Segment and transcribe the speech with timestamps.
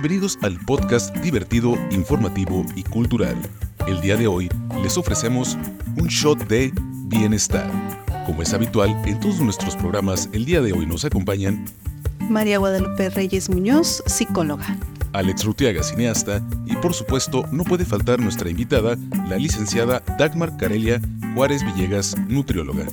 [0.00, 3.36] Bienvenidos al podcast divertido, informativo y cultural.
[3.88, 4.48] El día de hoy
[4.80, 5.58] les ofrecemos
[5.96, 6.72] un shot de
[7.08, 7.68] bienestar.
[8.24, 11.64] Como es habitual en todos nuestros programas, el día de hoy nos acompañan
[12.30, 14.76] María Guadalupe Reyes Muñoz, psicóloga.
[15.14, 18.96] Alex Rutiaga, cineasta, y por supuesto no puede faltar nuestra invitada,
[19.28, 21.00] la licenciada Dagmar Carelia
[21.34, 22.86] Juárez Villegas, nutrióloga.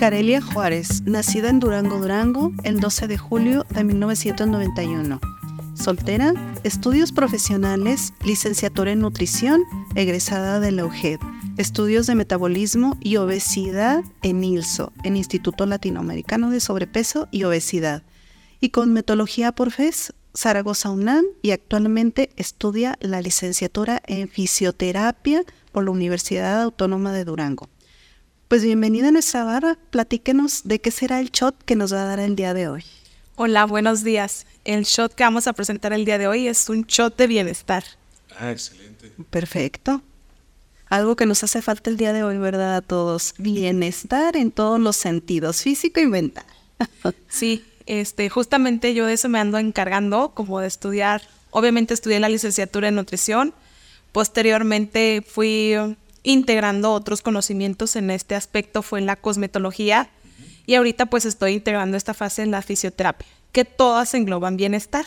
[0.00, 5.20] Carelia Juárez, nacida en Durango, Durango, el 12 de julio de 1991
[5.80, 9.62] soltera, estudios profesionales, licenciatura en nutrición,
[9.94, 11.18] egresada de la UGED,
[11.56, 18.02] estudios de metabolismo y obesidad en ILSO, en Instituto Latinoamericano de Sobrepeso y Obesidad,
[18.60, 25.42] y con metodología por FES, Zaragoza UNAM, y actualmente estudia la licenciatura en fisioterapia
[25.72, 27.68] por la Universidad Autónoma de Durango.
[28.48, 32.06] Pues bienvenida a nuestra barra, platíquenos de qué será el shot que nos va a
[32.06, 32.84] dar el día de hoy.
[33.42, 34.44] Hola, buenos días.
[34.66, 37.82] El shot que vamos a presentar el día de hoy es un shot de bienestar.
[38.38, 39.12] Ah, excelente.
[39.30, 40.02] Perfecto.
[40.90, 42.76] Algo que nos hace falta el día de hoy, ¿verdad?
[42.76, 43.32] A todos.
[43.38, 46.44] Bienestar en todos los sentidos, físico y mental.
[47.30, 51.22] sí, este, justamente yo de eso me ando encargando, como de estudiar.
[51.50, 53.54] Obviamente estudié la licenciatura en nutrición.
[54.12, 55.76] Posteriormente fui
[56.24, 60.10] integrando otros conocimientos en este aspecto, fue en la cosmetología
[60.70, 65.04] y ahorita pues estoy integrando esta fase en la fisioterapia, que todas engloban bienestar,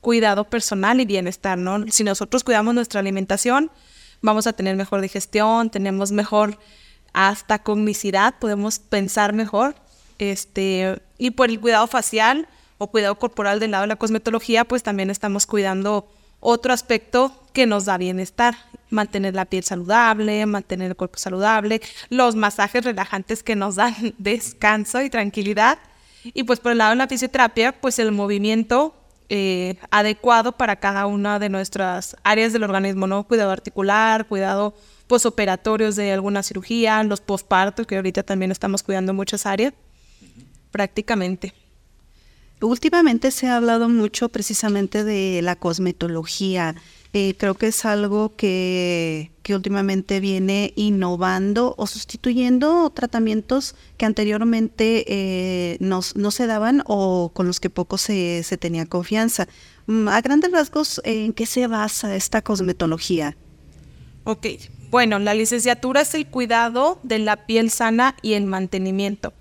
[0.00, 1.84] cuidado personal y bienestar, ¿no?
[1.90, 3.70] Si nosotros cuidamos nuestra alimentación,
[4.22, 6.58] vamos a tener mejor digestión, tenemos mejor
[7.12, 9.74] hasta cognicidad, podemos pensar mejor.
[10.18, 14.82] Este, y por el cuidado facial o cuidado corporal del lado de la cosmetología, pues
[14.82, 16.08] también estamos cuidando
[16.42, 18.56] otro aspecto que nos da bienestar,
[18.90, 25.00] mantener la piel saludable, mantener el cuerpo saludable, los masajes relajantes que nos dan descanso
[25.00, 25.78] y tranquilidad.
[26.24, 28.94] Y pues por el lado de la fisioterapia, pues el movimiento
[29.28, 33.24] eh, adecuado para cada una de nuestras áreas del organismo, ¿no?
[33.24, 34.74] Cuidado articular, cuidado
[35.06, 39.74] posoperatorios de alguna cirugía, los pospartos, que ahorita también estamos cuidando muchas áreas,
[40.70, 41.54] prácticamente.
[42.62, 46.76] Últimamente se ha hablado mucho precisamente de la cosmetología.
[47.12, 55.04] Eh, creo que es algo que, que, últimamente viene innovando o sustituyendo tratamientos que anteriormente
[55.08, 59.48] eh, no, se daban o con los que poco se, se tenía confianza.
[59.86, 63.36] Mm, a grandes rasgos, ¿en qué se basa esta cosmetología?
[64.24, 64.46] Ok,
[64.90, 69.34] bueno, la licenciatura es el cuidado de la piel sana y el mantenimiento.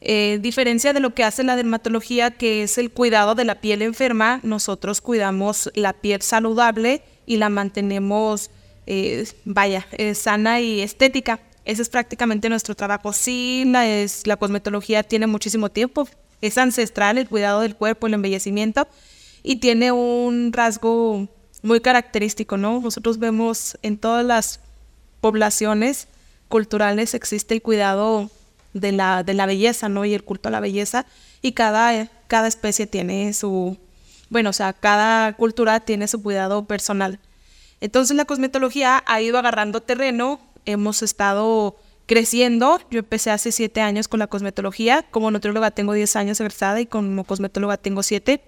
[0.00, 3.82] Eh, diferencia de lo que hace la dermatología, que es el cuidado de la piel
[3.82, 8.50] enferma, nosotros cuidamos la piel saludable y la mantenemos,
[8.86, 11.40] eh, vaya, eh, sana y estética.
[11.64, 13.12] Ese es prácticamente nuestro trabajo.
[13.12, 16.08] Sí, la, es, la cosmetología tiene muchísimo tiempo,
[16.40, 18.86] es ancestral el cuidado del cuerpo, el embellecimiento,
[19.42, 21.28] y tiene un rasgo
[21.62, 22.80] muy característico, ¿no?
[22.80, 24.60] Nosotros vemos en todas las
[25.20, 26.06] poblaciones
[26.48, 28.30] culturales existe el cuidado
[28.80, 30.04] de la, de la belleza, ¿no?
[30.04, 31.06] Y el culto a la belleza.
[31.42, 33.76] Y cada, cada especie tiene su,
[34.28, 37.18] bueno, o sea, cada cultura tiene su cuidado personal.
[37.80, 41.76] Entonces la cosmetología ha ido agarrando terreno, hemos estado
[42.06, 42.80] creciendo.
[42.90, 46.86] Yo empecé hace siete años con la cosmetología, como nutrióloga tengo diez años egresada y
[46.86, 48.42] como cosmetóloga tengo siete.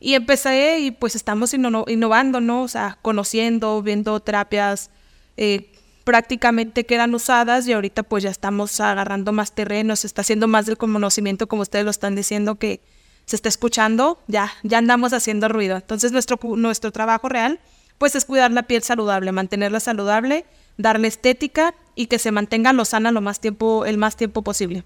[0.00, 2.62] Y empecé y pues estamos innovando, ¿no?
[2.62, 4.90] O sea, conociendo, viendo terapias
[5.36, 5.72] eh,
[6.04, 10.66] prácticamente quedan usadas y ahorita pues ya estamos agarrando más terreno, se está haciendo más
[10.66, 12.80] del conocimiento como ustedes lo están diciendo que
[13.24, 15.76] se está escuchando, ya, ya andamos haciendo ruido.
[15.76, 17.58] Entonces nuestro, nuestro trabajo real
[17.98, 20.44] pues es cuidar la piel saludable, mantenerla saludable,
[20.76, 24.84] darle estética y que se mantenga lo sana lo más tiempo, el más tiempo posible.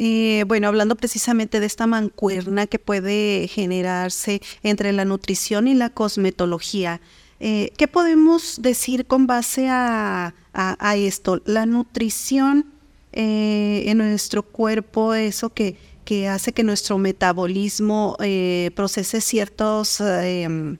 [0.00, 5.90] Eh, bueno, hablando precisamente de esta mancuerna que puede generarse entre la nutrición y la
[5.90, 7.00] cosmetología,
[7.40, 10.34] eh, ¿Qué podemos decir con base a,
[10.96, 11.40] esto?
[11.44, 12.66] La nutrición
[13.12, 20.78] eh, en nuestro cuerpo, eso que, que, hace que nuestro metabolismo eh, procese ciertos em,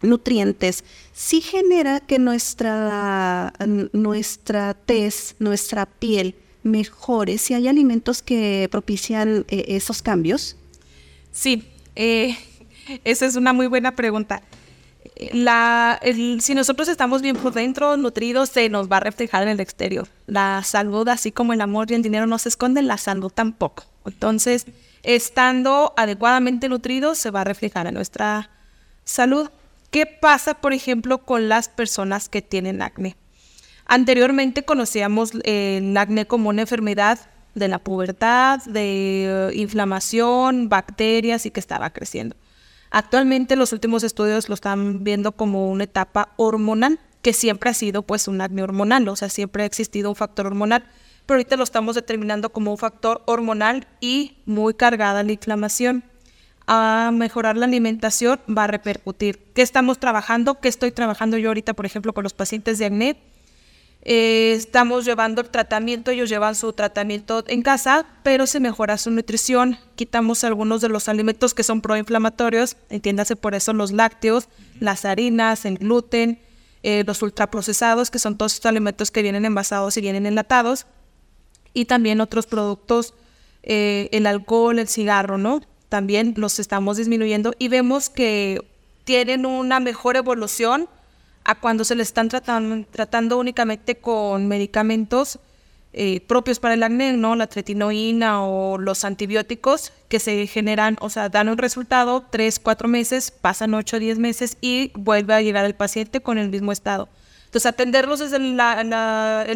[0.00, 3.52] nutrientes, sí genera que nuestra,
[3.92, 10.56] nuestra tez, nuestra piel mejore, si hay alimentos que propician esos cambios.
[11.32, 11.64] Sí,
[11.96, 14.42] esa es una muy buena pregunta
[15.32, 16.00] la,
[16.40, 20.08] si nosotros estamos bien por dentro, nutridos, se nos va a reflejar en el exterior.
[20.26, 23.84] La salud, así como el amor y el dinero no se esconden, la salud tampoco.
[24.04, 24.66] Entonces,
[25.02, 28.50] estando adecuadamente nutridos, se va a reflejar en nuestra
[29.04, 29.48] salud.
[29.90, 33.16] ¿Qué pasa, por ejemplo, con las personas que tienen acné?
[33.86, 37.18] Anteriormente conocíamos el acné como una enfermedad
[37.54, 42.36] de la pubertad, de inflamación, bacterias y que estaba creciendo.
[42.96, 48.00] Actualmente los últimos estudios lo están viendo como una etapa hormonal, que siempre ha sido
[48.00, 50.82] pues un acné hormonal, o sea, siempre ha existido un factor hormonal,
[51.26, 56.04] pero ahorita lo estamos determinando como un factor hormonal y muy cargada la inflamación.
[56.66, 59.40] A mejorar la alimentación va a repercutir.
[59.52, 60.58] ¿Qué estamos trabajando?
[60.58, 63.18] ¿Qué estoy trabajando yo ahorita, por ejemplo, con los pacientes de acné?
[64.08, 69.10] Eh, estamos llevando el tratamiento, ellos llevan su tratamiento en casa, pero se mejora su
[69.10, 74.48] nutrición, quitamos algunos de los alimentos que son proinflamatorios, entiéndase por eso los lácteos,
[74.78, 76.38] las harinas, el gluten,
[76.84, 80.86] eh, los ultraprocesados, que son todos estos alimentos que vienen envasados y vienen enlatados,
[81.74, 83.12] y también otros productos,
[83.64, 85.62] eh, el alcohol, el cigarro, ¿no?
[85.88, 88.60] También los estamos disminuyendo y vemos que
[89.02, 90.88] tienen una mejor evolución
[91.46, 95.38] a cuando se le están tratando, tratando únicamente con medicamentos
[95.92, 97.36] eh, propios para el acné, ¿no?
[97.36, 102.88] La tretinoína o los antibióticos que se generan, o sea, dan un resultado, tres, cuatro
[102.88, 107.08] meses, pasan ocho, diez meses y vuelve a llegar el paciente con el mismo estado.
[107.46, 108.60] Entonces, atenderlos desde el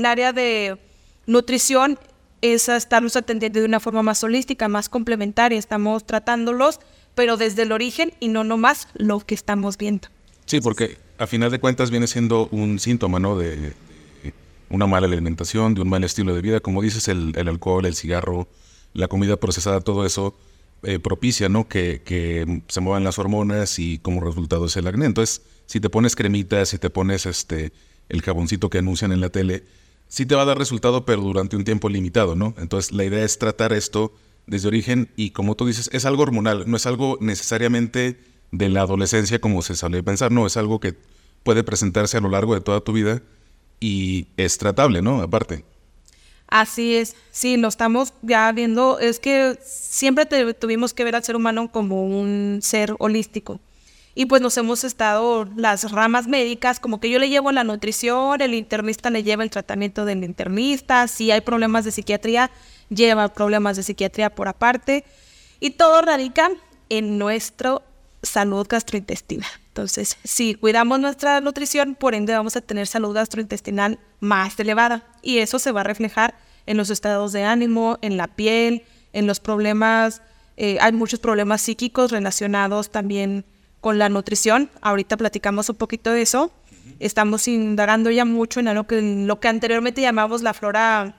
[0.07, 0.79] área de
[1.27, 1.99] nutrición
[2.41, 5.59] es estarlos atendiendo de una forma más holística, más complementaria.
[5.59, 6.81] Estamos tratándolos,
[7.17, 10.09] pero desde el origen y no nomás lo que estamos viendo.
[10.47, 13.39] Sí, porque a final de cuentas viene siendo un síntoma, ¿no?
[13.39, 13.75] De,
[14.71, 16.61] una mala alimentación, de un mal estilo de vida.
[16.61, 18.49] Como dices, el, alcohol, el cigarro,
[18.95, 20.35] la comida procesada, todo eso
[20.83, 21.69] eh, propicia, ¿no?
[21.69, 25.05] Que, se muevan las hormonas y como resultado es el acné.
[25.05, 27.73] Entonces, si te pones cremita, si te pones este
[28.09, 29.65] el jaboncito que anuncian en la tele,
[30.09, 32.55] sí te va a dar resultado, pero durante un tiempo limitado, ¿no?
[32.57, 34.15] Entonces, la idea es tratar esto
[34.47, 38.19] desde origen y como tú dices, es algo hormonal, no es algo necesariamente
[38.53, 40.95] de la adolescencia como se suele pensar, no, es algo que
[41.43, 43.23] puede presentarse a lo largo de toda tu vida
[43.81, 45.23] y es tratable, ¿no?
[45.23, 45.65] Aparte.
[46.49, 51.37] Así es, sí, lo estamos ya viendo, es que siempre tuvimos que ver al ser
[51.37, 53.61] humano como un ser holístico.
[54.17, 58.41] Y pues nos hemos estado las ramas médicas, como que yo le llevo la nutrición,
[58.41, 62.51] el internista le lleva el tratamiento del internista, si hay problemas de psiquiatría,
[62.89, 65.05] lleva problemas de psiquiatría por aparte.
[65.61, 66.51] Y todo radica
[66.89, 67.83] en nuestro
[68.23, 69.51] salud gastrointestinal.
[69.69, 75.39] Entonces, si cuidamos nuestra nutrición, por ende vamos a tener salud gastrointestinal más elevada y
[75.39, 76.35] eso se va a reflejar
[76.67, 80.23] en los estados de ánimo, en la piel, en los problemas,
[80.57, 83.45] eh, hay muchos problemas psíquicos relacionados también
[83.81, 84.71] con la nutrición.
[84.83, 86.53] Ahorita platicamos un poquito de eso.
[86.99, 91.17] Estamos indagando ya mucho en lo que, lo que anteriormente llamamos la flora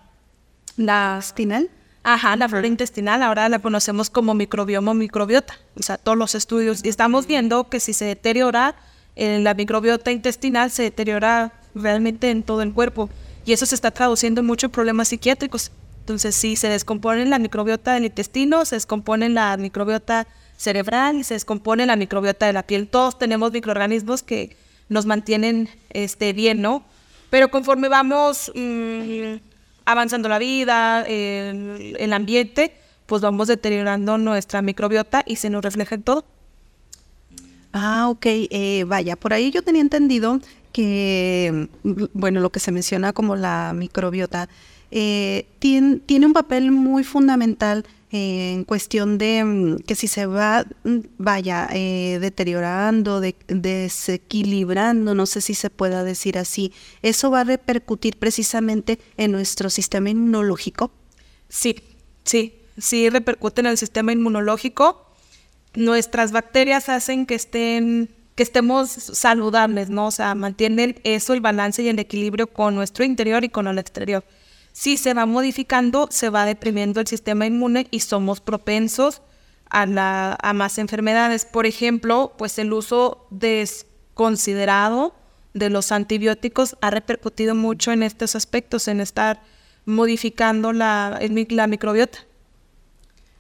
[0.78, 1.70] la estinal
[2.04, 6.34] Ajá, la flora intestinal ahora la conocemos como microbioma o microbiota, o sea, todos los
[6.34, 6.84] estudios.
[6.84, 8.76] Y estamos viendo que si se deteriora
[9.16, 13.10] eh, la microbiota intestinal, se deteriora realmente en todo el cuerpo.
[13.46, 15.72] Y eso se está traduciendo en muchos problemas psiquiátricos.
[16.00, 20.28] Entonces, si se descompone la microbiota del intestino, se descompone la microbiota
[20.58, 22.88] cerebral y se descompone la microbiota de la piel.
[22.88, 24.58] Todos tenemos microorganismos que
[24.90, 26.84] nos mantienen este, bien, ¿no?
[27.30, 28.52] Pero conforme vamos...
[28.56, 29.51] Mm,
[29.86, 32.74] avanzando la vida, el, ambiente,
[33.06, 36.26] pues vamos deteriorando nuestra microbiota y se nos refleja en todo.
[37.74, 38.26] Ah, ok.
[38.26, 40.40] Eh, vaya, por ahí yo tenía entendido
[40.72, 41.68] que,
[42.14, 44.50] bueno, lo que se menciona como la microbiota,
[44.92, 51.00] eh, tiene, un papel muy fundamental en cuestión de mm, que si se va, mm,
[51.18, 58.18] vaya, eh, deteriorando, desequilibrando, no sé si se pueda decir así, ¿eso va a repercutir
[58.18, 60.92] precisamente en nuestro sistema inmunológico?
[61.48, 61.76] Sí,
[62.26, 65.08] sí, sí repercute en el sistema inmunológico.
[65.74, 70.08] Nuestras bacterias hacen que estén que estemos saludables, ¿no?
[70.08, 73.78] O sea, mantienen eso, el balance y el equilibrio con nuestro interior y con el
[73.78, 74.24] exterior
[74.72, 79.22] si se va modificando, se va deprimiendo el sistema inmune y somos propensos
[79.70, 81.46] a, la, a más enfermedades.
[81.46, 85.16] Por ejemplo, pues el uso desconsiderado
[85.54, 89.42] de los antibióticos ha repercutido mucho en estos aspectos, en estar
[89.86, 92.20] modificando la, la microbiota.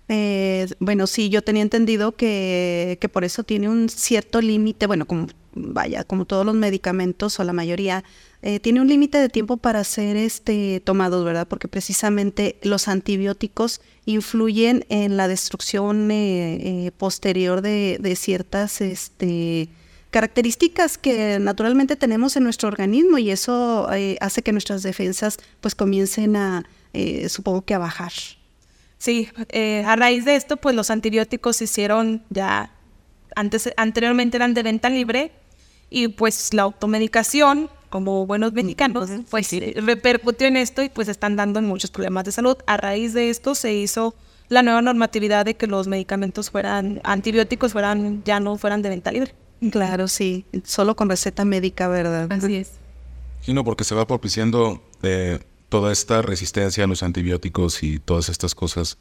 [0.10, 5.06] Eh, bueno, sí, yo tenía entendido que, que por eso tiene un cierto límite, bueno,
[5.08, 8.04] como vaya, como todos los medicamentos o la mayoría,
[8.44, 11.48] eh, tiene un límite de tiempo para ser este, tomados, ¿verdad?
[11.48, 19.70] Porque precisamente los antibióticos influyen en la destrucción eh, eh, posterior de, ciertas este,
[20.10, 23.88] características que naturalmente tenemos en nuestro organismo y eso
[24.20, 26.66] hace que nuestras defensas pues comiencen a,
[27.30, 28.12] supongo que a bajar.
[28.98, 29.30] Sí,
[29.86, 32.72] a raíz de esto pues los antibióticos se hicieron ya,
[33.36, 35.32] antes, anteriormente eran de venta libre
[35.90, 41.62] y pues la automedicación como buenos mexicanos, pues repercutió en esto y pues están dando
[41.62, 42.58] muchos problemas de salud.
[42.66, 44.16] A raíz de esto se hizo
[44.50, 49.12] la nueva normatividad de que los medicamentos fueran antibióticos fueran ya no fueran de venta
[49.12, 49.36] libre.
[49.72, 52.32] Claro, sí, solo con receta médica, ¿verdad?
[52.32, 52.72] Así es.
[53.42, 58.30] Sí, no, porque se va propiciando eh, toda esta resistencia a los antibióticos y todas
[58.30, 58.98] estas cosas.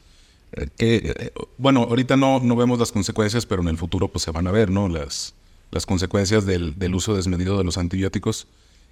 [0.53, 4.23] eh, que, eh, bueno, ahorita no, no vemos las consecuencias, pero en el futuro pues
[4.23, 4.87] se van a ver, ¿no?
[4.87, 5.33] Las,
[5.71, 8.47] las consecuencias del, del uso desmedido de los antibióticos.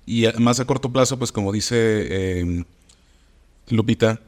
[0.06, 2.64] Y más a corto plazo, pues como dice eh,
[3.70, 4.20] Lupita,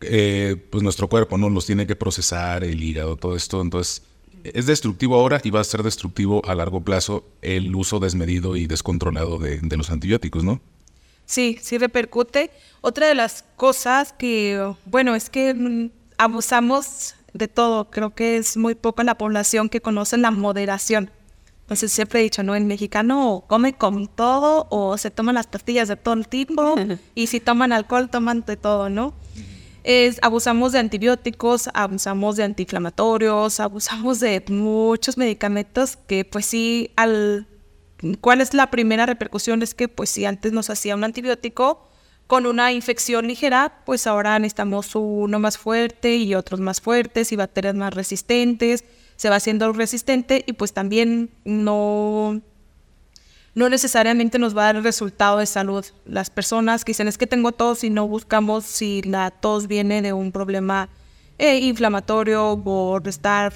[0.00, 1.50] eh, pues nuestro cuerpo, ¿no?
[1.50, 3.60] Los tiene que procesar, el hígado, todo esto.
[3.60, 4.02] Entonces,
[4.44, 8.66] es destructivo ahora y va a ser destructivo a largo plazo el uso desmedido y
[8.66, 10.60] descontrolado de, de los antibióticos, ¿no?
[11.26, 12.50] Sí, sí repercute.
[12.80, 17.90] Otra de las cosas que, bueno, es que mm, abusamos de todo.
[17.90, 21.10] Creo que es muy poca la población que conoce la moderación.
[21.66, 22.54] Entonces siempre he dicho, ¿no?
[22.54, 26.76] El mexicano come con todo o se toman las pastillas de todo el tipo
[27.16, 29.14] y si toman alcohol toman de todo, ¿no?
[29.82, 37.48] Es, abusamos de antibióticos, abusamos de antiinflamatorios, abusamos de muchos medicamentos que pues sí, al,
[38.20, 39.60] ¿cuál es la primera repercusión?
[39.62, 41.88] Es que pues si antes nos hacía un antibiótico
[42.28, 47.36] con una infección ligera, pues ahora necesitamos uno más fuerte y otros más fuertes y
[47.36, 48.84] bacterias más resistentes,
[49.16, 52.40] se va haciendo resistente y pues también no
[53.54, 55.82] no necesariamente nos va a dar el resultado de salud.
[56.04, 60.02] Las personas que dicen es que tengo tos y no buscamos si la tos viene
[60.02, 60.90] de un problema
[61.38, 63.54] eh, inflamatorio por estar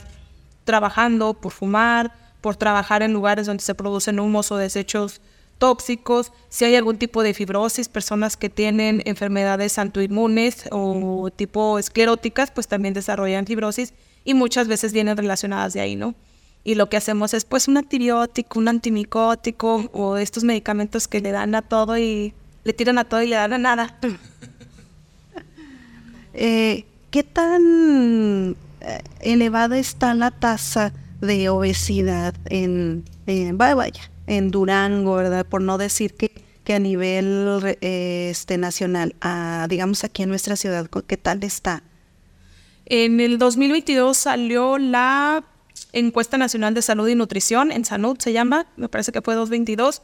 [0.65, 5.21] trabajando, por fumar, por trabajar en lugares donde se producen humos o desechos
[5.59, 12.51] tóxicos, si hay algún tipo de fibrosis, personas que tienen enfermedades autoinmunes o tipo escleróticas,
[12.51, 13.93] pues también desarrollan fibrosis
[14.25, 16.15] y muchas veces vienen relacionadas de ahí, ¿no?
[16.65, 21.31] Y lo que hacemos es pues un antibiótico, un antimicótico o estos medicamentos que le
[21.33, 22.35] dan a todo y
[22.65, 23.99] le tiran a todo y le dan a nada.
[26.33, 34.51] Eh, ¿Qué tan eh, elevada está la tasa de obesidad en, en vaya, vaya, en
[34.51, 35.45] Durango, verdad?
[35.45, 36.31] Por no decir que,
[36.65, 41.43] que a nivel eh, este, nacional, ah, digamos aquí en nuestra ciudad, ¿co- ¿qué tal
[41.43, 41.83] está?
[42.93, 45.45] En el 2022 salió la
[45.93, 50.03] encuesta nacional de salud y nutrición, en salud se llama, me parece que fue 222,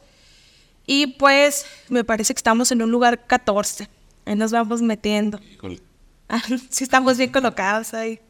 [0.85, 3.89] y pues me parece que estamos en un lugar 14,
[4.25, 5.37] ahí nos vamos metiendo.
[6.69, 8.21] sí estamos bien colocados ahí.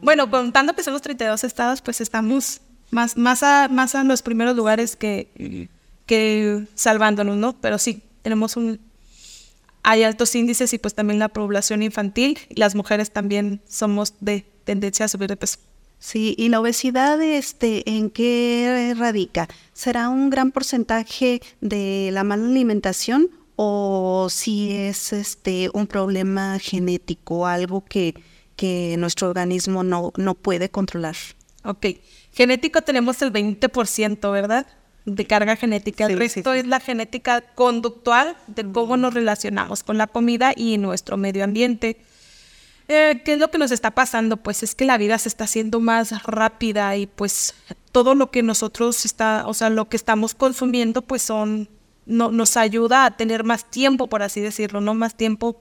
[0.00, 4.22] Bueno, contando que son los 32 estados, pues estamos más, más, a, más a los
[4.22, 5.68] primeros lugares que,
[6.06, 7.60] que salvándonos, ¿no?
[7.60, 8.80] Pero sí, tenemos un...
[9.90, 14.44] Hay altos índices y pues también la población infantil y las mujeres también somos de
[14.64, 15.60] tendencia a subir de peso.
[15.98, 19.48] Sí, y la obesidad, este, ¿en qué radica?
[19.72, 27.46] ¿Será un gran porcentaje de la mala alimentación o si es este un problema genético,
[27.46, 28.12] algo que,
[28.56, 31.16] que nuestro organismo no, no puede controlar?
[31.64, 31.86] Ok,
[32.32, 34.66] genético tenemos el 20%, ¿verdad?
[35.14, 36.04] De carga genética.
[36.04, 36.58] El Sí, sí, resto sí.
[36.58, 41.96] es la genética conductual de cómo nos relacionamos con la comida y nuestro medio ambiente.
[42.88, 44.36] Eh, ¿Qué es lo que nos está pasando?
[44.38, 47.54] Pues es que la vida se está haciendo más rápida y pues
[47.92, 51.68] todo lo que nosotros está, o sea, lo que estamos consumiendo, pues son,
[52.06, 54.94] no, nos ayuda a tener más tiempo, por así decirlo, ¿no?
[54.94, 55.60] Más tiempo,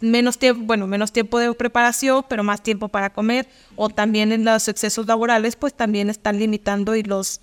[0.00, 3.48] menos tiempo, bueno, menos tiempo de preparación, pero más tiempo para comer.
[3.74, 7.40] O también en los excesos laborales, pues también están limitando y los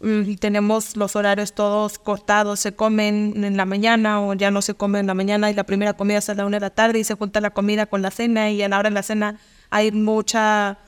[0.00, 4.74] mm, tenemos los horarios todos cortados, se comen en la mañana o ya no se
[4.74, 6.98] come en la mañana y la primera comida es a la una de la tarde
[6.98, 9.38] y se junta la comida con la cena y a la hora de la cena
[9.70, 10.78] hay mucha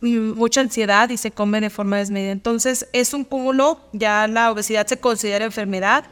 [0.00, 2.32] mm, mucha ansiedad y se come de forma desmedida.
[2.32, 6.04] Entonces es un cúmulo, ya la obesidad se considera enfermedad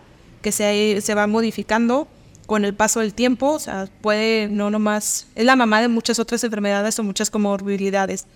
[0.42, 2.08] que se, se va modificando
[2.46, 6.18] con el paso del tiempo, o sea, puede no nomás, es la mamá de muchas
[6.18, 8.26] otras enfermedades o muchas comorbilidades.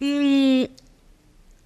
[0.00, 0.64] Mm,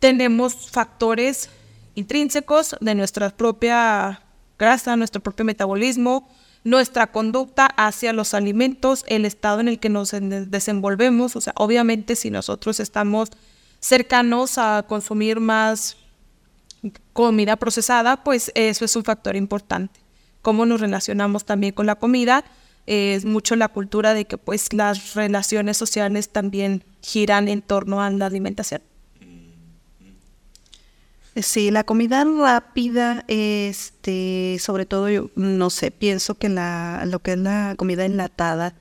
[0.00, 1.48] tenemos factores
[1.94, 4.22] intrínsecos de nuestra propia
[4.58, 6.28] grasa, nuestro propio metabolismo,
[6.64, 11.36] nuestra conducta hacia los alimentos, el estado en el que nos en- desenvolvemos.
[11.36, 13.30] O sea, obviamente si nosotros estamos
[13.78, 15.96] cercanos a consumir más
[17.12, 20.00] comida procesada, pues eso es un factor importante.
[20.42, 22.44] Cómo nos relacionamos también con la comida,
[22.86, 28.10] es mucho la cultura de que pues las relaciones sociales también giran en torno a
[28.10, 28.80] la alimentación.
[31.42, 37.32] Sí, la comida rápida, este, sobre todo yo, no sé, pienso que la, lo que
[37.32, 38.74] es la comida enlatada,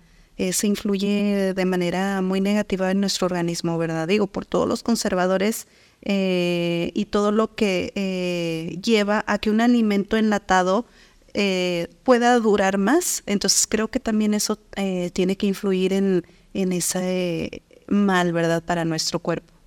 [0.53, 4.07] se influye de manera muy negativa en nuestro organismo, ¿verdad?
[4.07, 5.67] Digo, por todos los conservadores
[6.01, 10.85] eh, y todo lo que eh, lleva a que un alimento enlatado
[11.33, 13.21] eh, pueda durar más.
[13.25, 18.85] Entonces creo que también eso eh, tiene que influir en, en ese mal, ¿verdad?, para
[18.85, 19.58] nuestro cuerpo.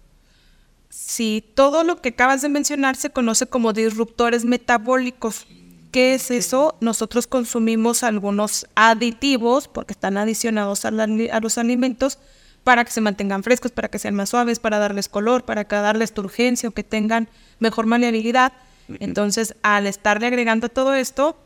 [0.94, 5.46] Sí, todo lo que acabas de mencionar se conoce como disruptores metabólicos.
[5.90, 6.76] ¿Qué es eso?
[6.82, 12.18] Nosotros consumimos algunos aditivos, porque están adicionados a, los alimentos,
[12.62, 15.76] para que se mantengan frescos, para que sean más suaves, para darles color, para que
[15.76, 18.52] darles turgencia o que tengan mejor maleabilidad.
[19.00, 21.38] Entonces, al estarle agregando todo esto,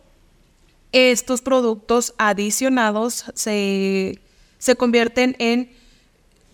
[0.90, 4.18] estos productos adicionados se,
[4.58, 5.70] se convierten en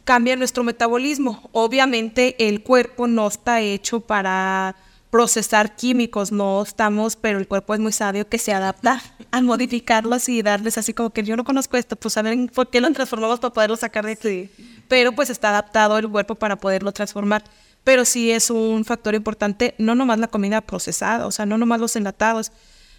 [0.05, 1.49] cambia nuestro metabolismo.
[1.53, 4.77] Obviamente el cuerpo no está hecho para
[5.11, 10.27] procesar químicos, no estamos, pero el cuerpo es muy sabio que se adapta a modificarlos
[10.31, 13.39] y darles así como que yo no conozco esto, pues ver por qué lo transformamos
[13.39, 14.51] para poderlo sacar de aquí.
[14.89, 17.45] Pero pues está adaptado el cuerpo para poderlo transformar.
[17.85, 21.81] Pero sí es un factor importante, no nomás la comida procesada, o sea, no nomás
[21.81, 22.51] los enlatados,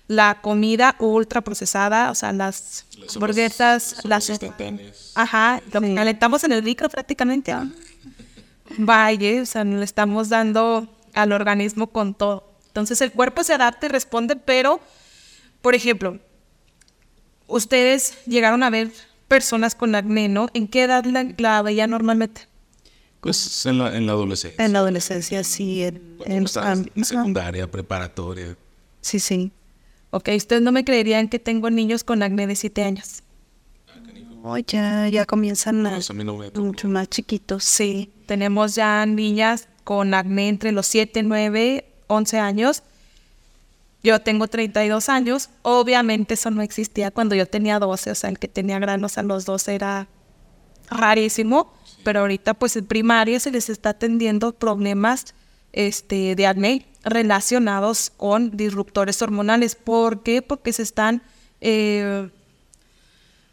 [0.08, 4.32] la comida ultra procesada, o sea, las, hamburguesas, las...
[5.16, 7.56] Ajá, lo calentamos en el micro prácticamente.
[8.78, 12.54] Vaya, o sea, le estamos dando al organismo con todo.
[12.68, 14.80] Entonces el cuerpo se adapta y responde, pero,
[15.62, 16.20] por ejemplo,
[17.48, 18.92] ustedes llegaron a ver
[19.28, 20.48] personas con acné, ¿no?
[20.54, 22.48] ¿En qué edad la, la veían normalmente?
[23.22, 24.66] Pues en la, en la adolescencia.
[24.66, 25.84] En la adolescencia, sí.
[25.84, 28.58] En, en, secundaria, preparatoria.
[29.00, 29.52] Sí, sí.
[30.16, 33.24] Ok, ustedes no me creerían que tengo niños con acné de 7 años.
[34.44, 35.98] Oh, ya, ya comienzan a,
[36.54, 38.14] mucho más chiquitos, sí.
[38.28, 42.84] Tenemos ya niñas con acné entre los 7, 9, 11 años.
[44.04, 45.50] Yo tengo 32 años.
[45.64, 49.24] Obviamente eso no existía cuando yo tenía 12, o sea, el que tenía granos a
[49.24, 50.08] los 12 era
[50.92, 55.34] rarísimo, pero ahorita pues en primaria se les está atendiendo problemas
[55.74, 59.76] este, de acné relacionados con disruptores hormonales.
[59.76, 60.42] ¿Por qué?
[60.42, 61.22] Porque se están,
[61.60, 62.30] eh,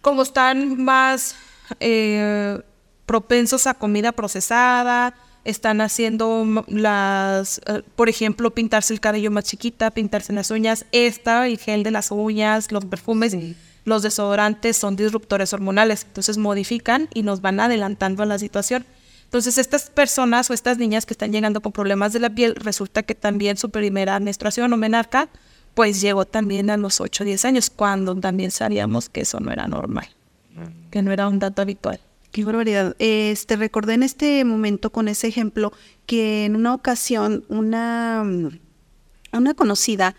[0.00, 1.34] como están más
[1.80, 2.60] eh,
[3.06, 9.90] propensos a comida procesada, están haciendo las, eh, por ejemplo, pintarse el cabello más chiquita,
[9.90, 13.36] pintarse las uñas, esta, el gel de las uñas, los perfumes,
[13.84, 18.84] los desodorantes son disruptores hormonales, entonces modifican y nos van adelantando a la situación.
[19.30, 23.04] Entonces, estas personas o estas niñas que están llegando con problemas de la piel, resulta
[23.04, 25.28] que también su primera menstruación o menarca,
[25.74, 29.52] pues llegó también a los 8 o 10 años, cuando también sabíamos que eso no
[29.52, 30.08] era normal,
[30.90, 32.00] que no era un dato habitual.
[32.32, 32.96] Qué barbaridad.
[32.98, 35.72] Este, recordé en este momento con ese ejemplo
[36.06, 38.24] que en una ocasión una,
[39.32, 40.16] una conocida,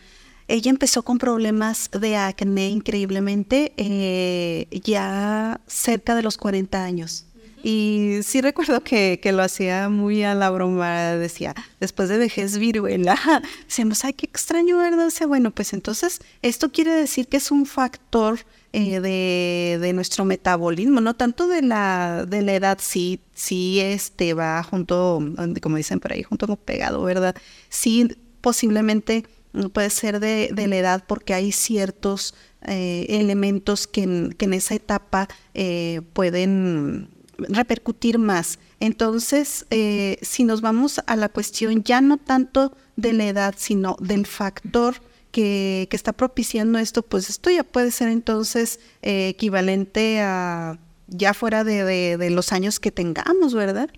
[0.48, 7.26] ella empezó con problemas de acné increíblemente eh, ya cerca de los 40 años.
[7.64, 12.58] Y sí recuerdo que, que, lo hacía muy a la broma, decía, después de vejez
[12.58, 13.18] viruela,
[13.66, 15.08] decíamos, ay, qué extraño, ¿verdad?
[15.08, 18.40] O sea, bueno, pues entonces esto quiere decir que es un factor
[18.74, 24.34] eh, de, de, nuestro metabolismo, no tanto de la, de la edad, sí, sí este
[24.34, 25.20] va junto,
[25.62, 27.36] como dicen por ahí, junto con pegado, ¿verdad?
[27.70, 28.08] Sí,
[28.40, 29.26] posiblemente
[29.74, 34.54] puede ser de, de la edad porque hay ciertos eh, elementos que en, que en,
[34.54, 37.10] esa etapa eh, pueden
[37.50, 38.60] repercutir más.
[38.80, 43.96] Entonces, eh, si nos vamos a la cuestión ya no tanto de la edad, sino
[44.00, 44.96] del factor
[45.32, 51.34] que, que está propiciando esto, pues esto ya puede ser entonces eh, equivalente a ya
[51.34, 53.90] fuera de, de, los años que tengamos, ¿verdad?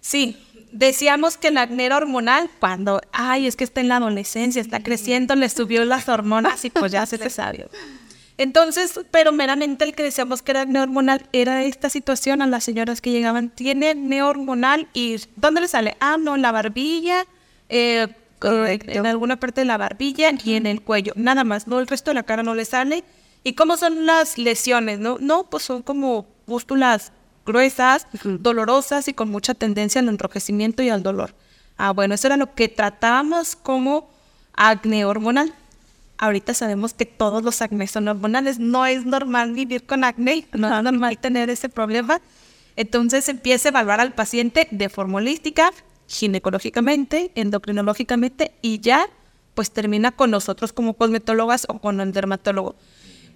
[0.00, 0.36] Sí,
[0.70, 5.34] decíamos que la acné hormonal cuando, ay, es que está en la adolescencia, está creciendo,
[5.34, 7.66] le subió las hormonas y pues ya se le sabe.
[8.38, 13.00] Entonces, pero meramente el que decíamos que era hormonal era esta situación a las señoras
[13.00, 15.96] que llegaban, tiene hormonal y ¿dónde le sale?
[16.00, 17.26] Ah, no, en la barbilla,
[17.68, 18.08] eh,
[18.42, 22.10] en alguna parte de la barbilla y en el cuello, nada más, no, el resto
[22.10, 23.04] de la cara no le sale.
[23.44, 24.98] ¿Y cómo son las lesiones?
[24.98, 27.12] No, no pues son como pústulas
[27.44, 31.34] gruesas, dolorosas y con mucha tendencia al enrojecimiento y al dolor.
[31.76, 34.08] Ah, bueno, eso era lo que tratábamos como
[34.54, 35.52] acné hormonal
[36.22, 38.60] ahorita sabemos que todos los acné son hormonales.
[38.60, 42.20] No es normal vivir con acné, no es normal tener ese problema.
[42.76, 45.72] Entonces empieza a evaluar al paciente de forma holística,
[46.06, 49.06] ginecológicamente, endocrinológicamente y ya
[49.54, 52.76] pues termina con nosotros como cosmetólogas o con el dermatólogo.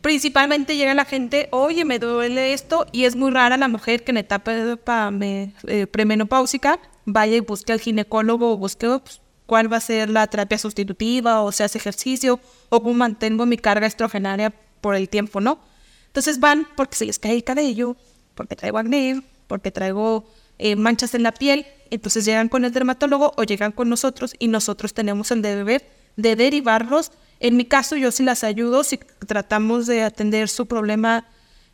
[0.00, 4.12] Principalmente llega la gente, oye, me duele esto y es muy rara la mujer que
[4.12, 9.78] en etapa de, eh, premenopáusica vaya y busque al ginecólogo o busque pues, cuál va
[9.78, 14.52] a ser la terapia sustitutiva o se hace ejercicio o cómo mantengo mi carga estrogenaria
[14.80, 15.60] por el tiempo, ¿no?
[16.08, 17.96] Entonces van porque se les cae el cabello,
[18.34, 20.26] porque traigo acné, porque traigo
[20.58, 24.48] eh, manchas en la piel, entonces llegan con el dermatólogo o llegan con nosotros y
[24.48, 27.12] nosotros tenemos el deber de derivarlos.
[27.38, 31.26] En mi caso yo sí las ayudo, si tratamos de atender su problema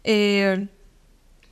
[0.04, 0.66] eh,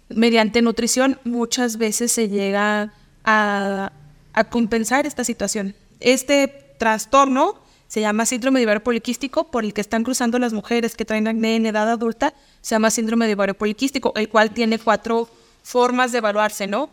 [0.08, 2.92] mediante nutrición muchas veces se llega
[3.24, 3.92] a,
[4.32, 5.74] a compensar esta situación.
[6.00, 7.56] Este trastorno
[7.90, 11.26] se llama síndrome de ovario poliquístico, por el que están cruzando las mujeres que traen
[11.26, 15.28] acné en edad adulta, se llama síndrome de ovario poliquístico, el cual tiene cuatro
[15.62, 16.88] formas de evaluarse, ¿no?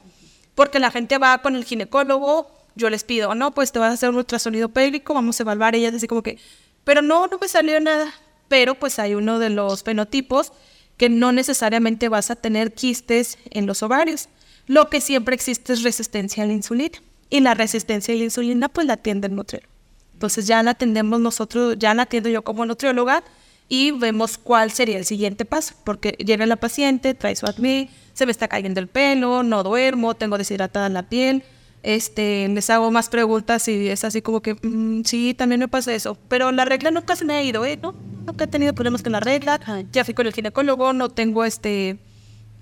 [0.56, 3.93] Porque la gente va con el ginecólogo, yo les pido, no, pues te vas a
[3.93, 6.39] hacer un ultrasonido pélvico, vamos a evaluar, ellas así como que,
[6.84, 8.12] pero no, no me salió nada,
[8.48, 10.52] pero pues hay uno de los fenotipos
[10.98, 14.30] que no necesariamente vas a tener quistes en los ovarios.
[14.65, 16.98] Lo que siempre existe es resistencia a la insulina.
[17.29, 19.71] Y la resistencia a la insulina pues la atiende el nutriólogo.
[20.13, 23.23] Entonces ya la atendemos nosotros, ya la atiendo yo como nutrióloga
[23.69, 28.25] y vemos cuál sería el siguiente paso, porque llega la paciente, trae su acné, se
[28.25, 31.43] me está cayendo el pelo, no duermo, tengo deshidratada la piel,
[31.83, 35.93] este, les hago más preguntas y es así como que, mm, sí, también me pasa
[35.93, 37.77] eso, pero la regla nunca se me ha ido, ¿eh?
[37.81, 37.93] No,
[38.25, 39.59] nunca he tenido problemas con la regla,
[39.91, 41.97] ya fui con el ginecólogo, no tengo este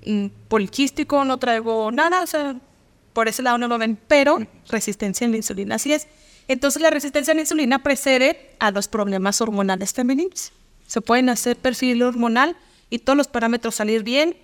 [0.06, 2.56] mm, poliquístico, no traigo nada, o sea,
[3.16, 6.08] por ese lado no lo ven, pero resistencia a la insulina, así es.
[6.50, 10.52] Entonces la resistencia a la insulina precede a los problemas hormonales femeninos.
[10.86, 12.58] Se pueden hacer perfil hormonal
[12.90, 14.36] y todos los parámetros salir bien,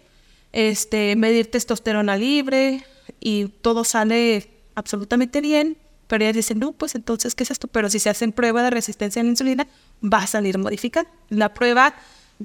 [0.53, 2.85] este, medir testosterona libre
[3.19, 7.67] y todo sale absolutamente bien, pero ellas dicen, no, pues entonces, ¿qué es esto?
[7.67, 9.67] Pero si se hacen prueba de resistencia a la insulina,
[10.01, 11.09] va a salir modificada.
[11.27, 11.93] La prueba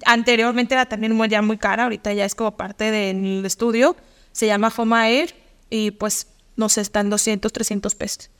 [0.04, 3.94] anteriormente era también ya muy cara, ahorita ya es como parte del estudio,
[4.32, 8.30] se llama FOMAER y pues no sé, están 200, 300 pesos.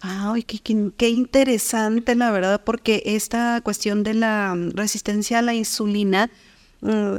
[0.00, 0.60] Ay, qué,
[0.96, 6.30] qué, interesante, la verdad, porque esta cuestión de la mm, resistencia a la insulina,
[6.80, 7.16] mm,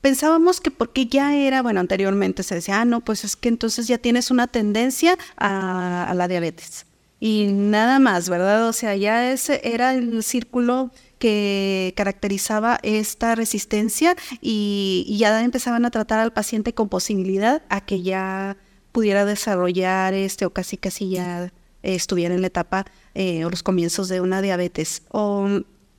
[0.00, 3.86] pensábamos que porque ya era, bueno, anteriormente se decía, ah, no, pues es que entonces
[3.86, 6.86] ya tienes una tendencia a, la diabetes.
[7.18, 8.68] Y nada más, ¿verdad?
[8.68, 10.90] O sea, ya ese era el círculo
[11.22, 18.02] que caracterizaba esta resistencia y, ya empezaban a tratar al paciente con posibilidad a que
[18.02, 18.56] ya
[18.90, 21.52] pudiera desarrollar este o casi casi ya
[21.84, 25.02] estuviera en la etapa eh, o los comienzos de una diabetes.
[25.10, 25.46] O,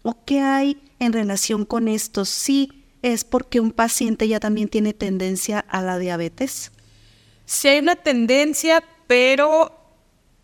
[0.01, 2.25] ¿O qué hay en relación con esto?
[2.25, 6.73] Sí, es porque un paciente ya también tiene tendencia a la diabetes.
[7.45, 9.82] Sí hay una tendencia, pero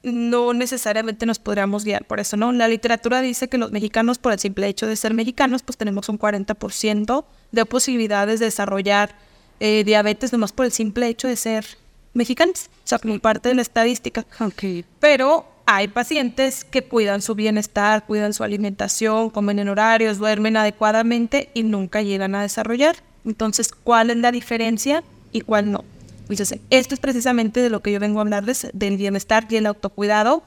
[0.03, 2.51] no necesariamente nos podríamos guiar por eso, ¿no?
[2.51, 6.07] La literatura dice que los mexicanos, por el simple hecho de ser mexicanos, pues tenemos
[6.09, 9.15] un 40% de posibilidades de desarrollar
[9.59, 11.65] eh, diabetes, nomás por el simple hecho de ser
[12.13, 14.25] mexicanos, o sea, como parte de la estadística.
[14.39, 14.85] Okay.
[14.99, 21.49] Pero hay pacientes que cuidan su bienestar, cuidan su alimentación, comen en horarios, duermen adecuadamente
[21.53, 22.95] y nunca llegan a desarrollar.
[23.25, 25.83] Entonces, ¿cuál es la diferencia y cuál no?
[26.29, 30.43] Esto es precisamente de lo que yo vengo a hablarles, del bienestar y el autocuidado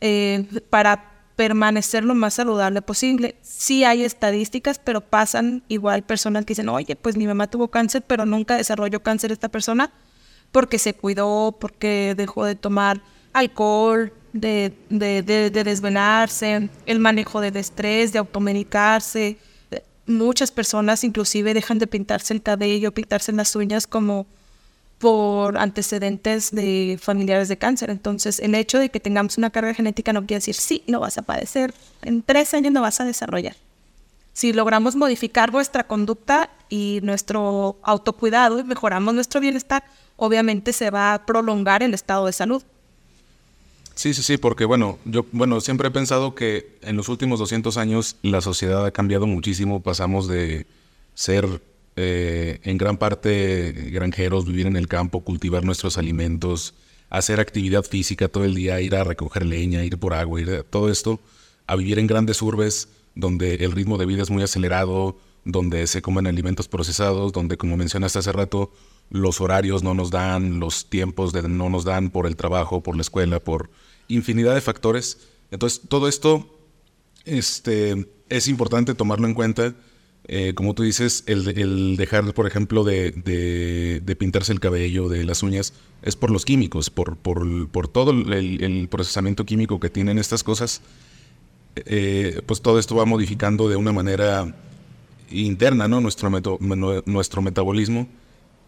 [0.00, 3.36] eh, para permanecer lo más saludable posible.
[3.42, 8.02] Sí hay estadísticas, pero pasan igual personas que dicen, oye, pues mi mamá tuvo cáncer,
[8.06, 9.92] pero nunca desarrolló cáncer esta persona
[10.50, 13.02] porque se cuidó, porque dejó de tomar
[13.34, 19.36] alcohol, de, de, de, desvelarse, el manejo del estrés, de automedicarse.
[20.06, 24.26] Muchas personas inclusive dejan de pintarse el cabello, pintarse las uñas como
[24.98, 27.90] por antecedentes de familiares de cáncer.
[27.90, 31.18] Entonces, el hecho de que tengamos una carga genética no quiere decir sí, no vas
[31.18, 33.56] a padecer, en tres años no vas a desarrollar.
[34.32, 39.84] Si logramos modificar nuestra conducta y nuestro autocuidado y mejoramos nuestro bienestar,
[40.16, 42.62] obviamente se va a prolongar el estado de salud.
[43.94, 47.78] Sí, sí, sí, porque bueno, yo bueno, siempre he pensado que en los últimos 200
[47.78, 50.66] años la sociedad ha cambiado muchísimo, pasamos de
[51.14, 51.62] ser
[51.96, 56.74] eh, en gran parte granjeros, vivir en el campo, cultivar nuestros alimentos,
[57.10, 60.62] hacer actividad física todo el día, ir a recoger leña, ir por agua, ir a,
[60.62, 61.20] todo esto,
[61.66, 66.02] a vivir en grandes urbes donde el ritmo de vida es muy acelerado, donde se
[66.02, 68.72] comen alimentos procesados, donde como mencionaste hace rato,
[69.10, 72.96] los horarios no nos dan, los tiempos de, no nos dan por el trabajo, por
[72.96, 73.70] la escuela, por
[74.08, 75.18] infinidad de factores.
[75.50, 76.58] Entonces, todo esto
[77.24, 79.74] este, es importante tomarlo en cuenta.
[80.28, 85.72] Eh, como tú dices, el, dejar, por ejemplo, de, pintarse el cabello, de las uñas,
[86.02, 90.82] es por los químicos, por, por, todo el, procesamiento químico que tienen estas cosas.
[91.76, 94.56] Eh, pues todo esto va modificando de una manera
[95.30, 96.00] interna ¿no?
[96.00, 96.30] nuestro,
[97.04, 98.08] nuestro metabolismo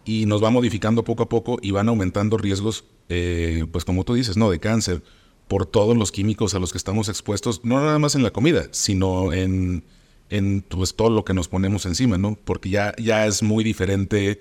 [0.04, 4.14] y nos va modificando poco a poco y van aumentando riesgos, eh, pues como tú
[4.14, 4.50] dices, ¿no?
[4.50, 5.02] De cáncer,
[5.48, 8.68] por todos los químicos a los que estamos expuestos, no nada más en la comida,
[8.70, 9.84] sino en,
[10.30, 12.38] en pues, todo lo que nos ponemos encima, ¿no?
[12.44, 14.40] Porque ya, ya es muy diferente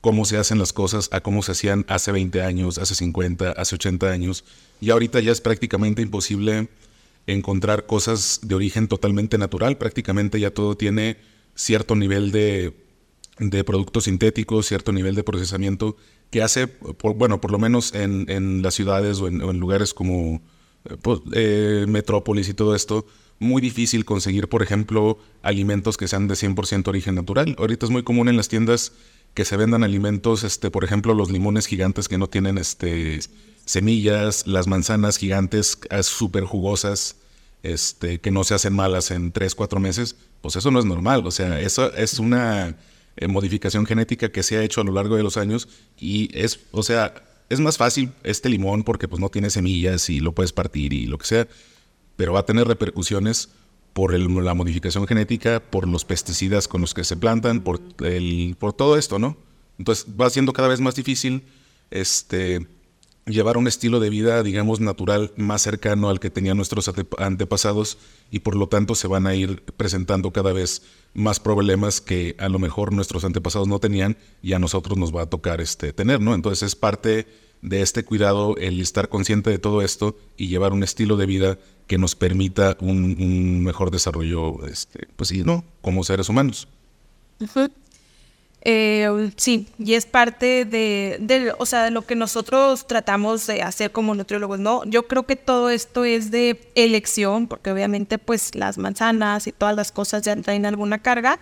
[0.00, 3.74] cómo se hacen las cosas a cómo se hacían hace 20 años, hace 50, hace
[3.74, 4.44] 80 años.
[4.80, 6.68] Y ahorita ya es prácticamente imposible
[7.26, 9.78] encontrar cosas de origen totalmente natural.
[9.78, 11.16] Prácticamente ya todo tiene
[11.54, 12.84] cierto nivel de
[13.38, 15.96] de productos sintéticos, cierto nivel de procesamiento
[16.30, 20.40] que hace, por, bueno, por lo menos en, en las ciudades o en, lugares como
[20.84, 23.06] eh, pues, eh, Metrópolis y todo esto,
[23.38, 27.56] muy difícil conseguir, por ejemplo, alimentos que sean de 100% origen natural.
[27.58, 28.92] Ahorita es muy común en las tiendas
[29.34, 33.18] que se vendan alimentos, este, por ejemplo, los limones gigantes que no tienen este,
[33.64, 37.16] semillas, las manzanas gigantes ah, súper jugosas,
[37.62, 41.26] este, que no se hacen malas en 3, 4 meses, pues eso no es normal.
[41.26, 42.76] O sea, eso es una
[43.16, 45.68] eh, modificación genética que se ha hecho a lo largo de los años
[45.98, 47.14] y es, o sea,
[47.48, 51.06] es más fácil este limón porque pues no tiene semillas y lo puedes partir y
[51.06, 51.48] lo que sea,
[52.16, 53.50] pero va a tener repercusiones
[53.92, 58.72] por la modificación genética, por los pesticidas con los que se plantan, por, el, por
[58.72, 59.36] todo esto, ¿no?
[59.78, 61.44] Entonces va siendo cada vez más difícil
[61.90, 62.66] este,
[63.26, 67.98] llevar un estilo de vida, digamos, natural más cercano al que tenían nuestros antepasados
[68.30, 70.82] y por lo tanto se van a ir presentando cada vez
[71.14, 75.22] más problemas que a lo mejor nuestros antepasados no tenían y a nosotros nos va
[75.22, 76.34] a tocar este, tener, ¿no?
[76.34, 77.26] Entonces es parte
[77.64, 81.58] de este cuidado el estar consciente de todo esto y llevar un estilo de vida
[81.86, 85.64] que nos permita un, mejor desarrollo, este, pues sí, ¿no?
[85.80, 86.68] Como seres humanos.
[88.66, 93.92] Eh, sí, y es parte de, o sea, de lo que nosotros tratamos de hacer
[93.92, 94.84] como nutriólogos, ¿no?
[94.84, 99.76] Yo creo que todo esto es de elección, porque obviamente pues las manzanas y todas
[99.76, 101.38] las cosas ya traen alguna carga,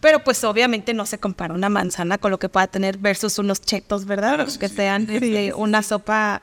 [0.00, 3.60] pero pues obviamente no se compara una manzana con lo que pueda tener versus unos
[3.60, 4.48] chetos, ¿verdad?
[4.58, 5.06] que sean
[5.56, 6.42] una sopa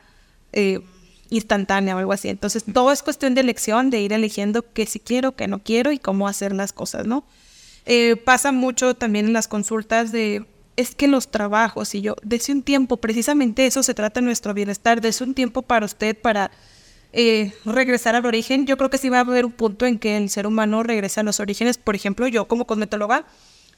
[0.54, 0.82] eh,
[1.30, 2.30] instantánea o algo así.
[2.30, 5.92] Entonces todo es cuestión de elección, de ir eligiendo qué sí quiero, qué no quiero
[5.92, 7.26] y cómo hacer las cosas, ¿no?
[7.86, 12.54] Eh, pasa mucho también en las consultas de, es que los trabajos y yo, desde
[12.54, 16.52] un tiempo, precisamente eso se trata de nuestro bienestar, desde un tiempo para usted, para
[17.20, 18.68] eh, regresar al origen.
[18.68, 21.20] Yo creo que sí va a haber un punto en que el ser humano regrese
[21.20, 21.80] a los orígenes.
[21.80, 23.26] Por ejemplo, yo como cosmetóloga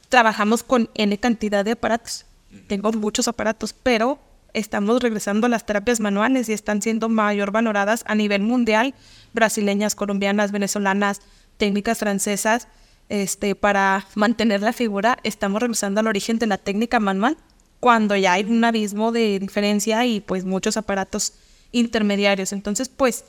[0.10, 2.25] trabajamos con N cantidad de aparatos.
[2.67, 4.19] Tengo muchos aparatos, pero
[4.54, 8.93] estamos regresando a las terapias manuales y están siendo mayor valoradas a nivel mundial,
[9.32, 11.21] brasileñas, colombianas, venezolanas,
[11.56, 12.67] técnicas francesas
[13.08, 17.38] este, para mantener la figura, estamos regresando al origen de la técnica manual,
[17.80, 21.34] cuando ya hay un abismo de diferencia y pues muchos aparatos
[21.71, 22.53] intermediarios.
[22.53, 23.25] Entonces, pues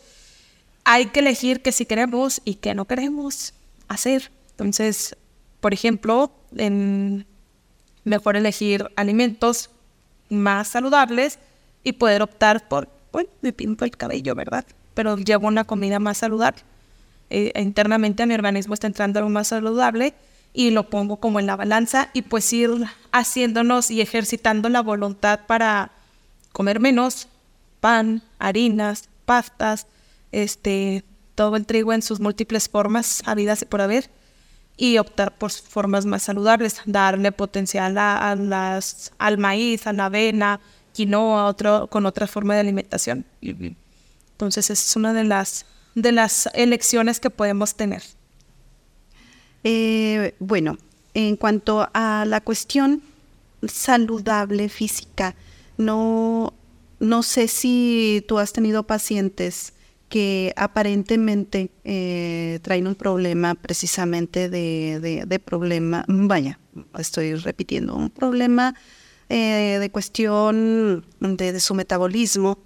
[0.84, 3.54] hay que elegir qué sí queremos y qué no queremos
[3.88, 4.30] hacer.
[4.52, 5.16] Entonces,
[5.60, 7.26] por ejemplo, en
[8.04, 9.70] mejor elegir alimentos
[10.28, 11.38] más saludables
[11.84, 14.64] y poder optar por, bueno, me pinto el cabello, ¿verdad?
[14.94, 16.62] Pero llevo una comida más saludable.
[17.30, 20.14] Eh, internamente a mi organismo está entrando algo más saludable
[20.52, 22.70] y lo pongo como en la balanza y pues ir
[23.12, 25.92] haciéndonos y ejercitando la voluntad para
[26.52, 27.28] comer menos
[27.80, 29.86] pan, harinas, pastas,
[30.32, 34.10] este, todo el trigo en sus múltiples formas habidas y por haber
[34.76, 40.60] y optar por formas más saludables, darle potencial a, las, al maíz, a la avena,
[40.92, 43.26] quinoa, otro, con otra forma de alimentación.
[43.42, 48.02] Entonces es una de las de las elecciones que podemos tener?
[49.64, 50.78] Eh, bueno,
[51.14, 53.02] en cuanto a la cuestión
[53.66, 55.34] saludable física,
[55.76, 56.54] no,
[57.00, 59.72] no sé si tú has tenido pacientes
[60.10, 66.58] que aparentemente eh, traen un problema precisamente de, de, problema, vaya,
[66.98, 68.74] estoy repitiendo, un problema
[69.28, 72.58] eh, de cuestión de, su metabolismo,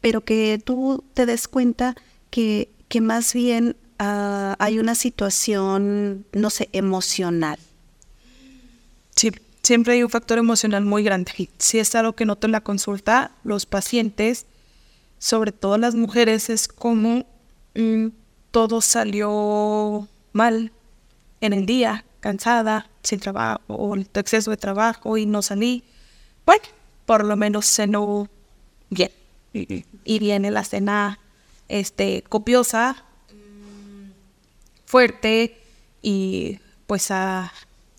[0.00, 1.94] pero que tú te des cuenta
[2.30, 7.58] que, que más bien ah, hay una situación, no sé, emocional.
[9.62, 11.50] Siempre hay un factor emocional muy grande.
[11.58, 14.46] Si es algo que noto en la consulta, los pacientes,
[15.18, 17.26] sobre todo las mujeres, es como
[18.50, 20.72] todo salió mal
[21.40, 25.84] en el día, cansada, sin trabajo, o exceso de trabajo y no salí.
[26.46, 26.64] Bueno,
[27.06, 28.28] por lo menos cenó
[28.90, 29.10] bien.
[29.52, 31.18] Y viene la cena
[31.68, 33.04] este, copiosa,
[34.86, 35.60] fuerte
[36.00, 37.52] y pues a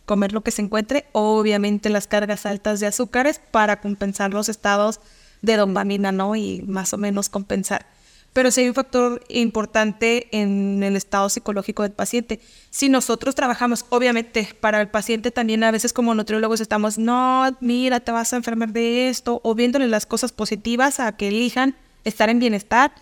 [0.09, 1.05] comer lo que se encuentre.
[1.11, 5.01] Obviamente las cargas altas de azúcares para compensar los estados
[5.43, 6.35] de dopamina, ¿no?
[6.35, 7.85] Y más o menos compensar.
[8.33, 12.39] Pero sí hay un factor importante en el estado psicológico del paciente.
[12.71, 17.99] Si nosotros trabajamos, obviamente, para el paciente también a veces como nutriólogos estamos, no, mira,
[17.99, 22.29] te vas a enfermar de esto, o viéndole las cosas positivas a que elijan estar
[22.29, 22.93] en bienestar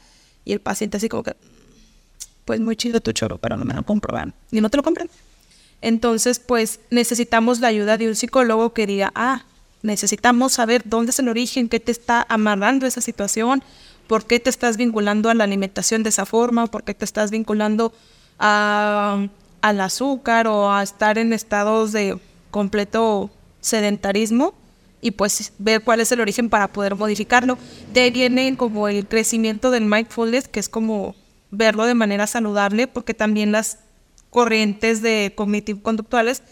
[0.44, 1.38] y el paciente así como que,
[2.44, 4.34] pues muy chido tu choro, pero no me lo comproban.
[4.52, 5.10] Y no te lo compran.
[5.82, 9.44] Entonces, pues necesitamos la ayuda de un psicólogo que diga, ah,
[9.82, 13.64] necesitamos saber dónde es el origen, qué te está amarrando esa situación,
[14.08, 17.30] por qué te estás vinculando a la alimentación de esa forma, por qué te estás
[17.30, 17.94] vinculando
[18.40, 19.28] a,
[19.62, 22.18] al azúcar o a estar en estados de
[22.50, 23.30] completo
[23.62, 24.54] sedentarismo
[25.02, 27.58] y pues ver cuál es el origen para poder modificarlo.
[27.94, 31.16] De ahí viene como el crecimiento del mindfulness, que es como
[31.52, 33.80] verlo de manera saludable, porque también las
[34.30, 36.44] corrientes de cognitivo conductuales,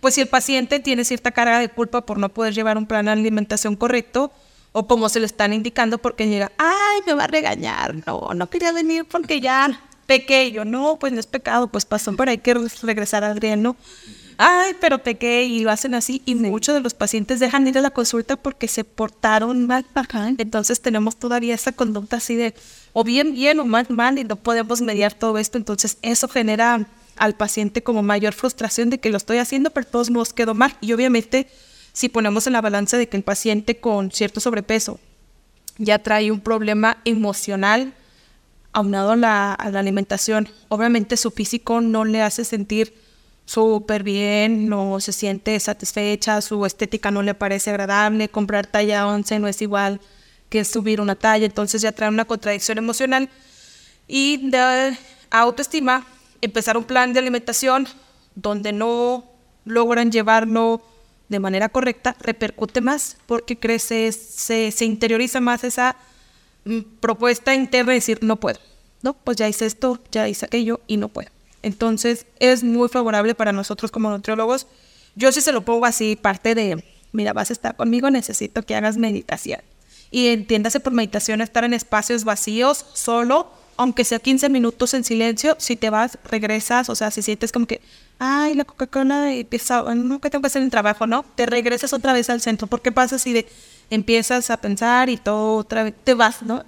[0.00, 3.04] pues si el paciente tiene cierta carga de culpa por no poder llevar un plan
[3.06, 4.32] de alimentación correcto,
[4.72, 8.48] o como se le están indicando porque llega, ay, me va a regañar, no, no
[8.48, 12.54] quería venir porque ya pequeño, no, pues no es pecado, pues pasó, pero hay que
[12.82, 13.76] regresar al ¿no?
[14.38, 17.82] Ay, pero pequé y lo hacen así y muchos de los pacientes dejan ir a
[17.82, 19.86] la consulta porque se portaron mal.
[20.38, 22.54] Entonces tenemos todavía esa conducta así de
[22.92, 25.58] o bien bien o mal mal y no podemos mediar todo esto.
[25.58, 26.86] Entonces eso genera
[27.22, 30.76] al paciente como mayor frustración de que lo estoy haciendo, pero todos modos quedó mal.
[30.80, 31.46] Y obviamente
[31.92, 34.98] si ponemos en la balanza de que el paciente con cierto sobrepeso
[35.78, 37.94] ya trae un problema emocional
[38.72, 42.92] aunado a la, a la alimentación, obviamente su físico no le hace sentir
[43.44, 49.38] súper bien, no se siente satisfecha, su estética no le parece agradable, comprar talla 11
[49.38, 50.00] no es igual
[50.48, 53.28] que subir una talla, entonces ya trae una contradicción emocional.
[54.08, 54.96] Y de
[55.30, 56.04] autoestima,
[56.42, 57.88] empezar un plan de alimentación
[58.34, 59.24] donde no
[59.64, 60.82] logran llevarlo
[61.28, 65.96] de manera correcta, repercute más porque crece, se, se interioriza más esa
[66.64, 68.58] mm, propuesta interna de decir, no puedo,
[69.00, 71.30] no, pues ya hice esto, ya hice aquello y no puedo.
[71.62, 74.66] Entonces es muy favorable para nosotros como nutriólogos.
[75.14, 78.74] Yo sí se lo pongo así, parte de, mira, vas a estar conmigo, necesito que
[78.74, 79.60] hagas meditación.
[80.10, 85.56] Y entiéndase por meditación estar en espacios vacíos, solo, aunque sea 15 minutos en silencio,
[85.58, 87.80] si te vas, regresas, o sea, si sientes como que,
[88.18, 91.24] ay, la Coca-Cola empieza, no, que tengo que hacer el trabajo, ¿no?
[91.34, 93.46] Te regresas otra vez al centro, porque pasa si de,
[93.90, 96.64] empiezas a pensar y todo otra vez, te vas, ¿no?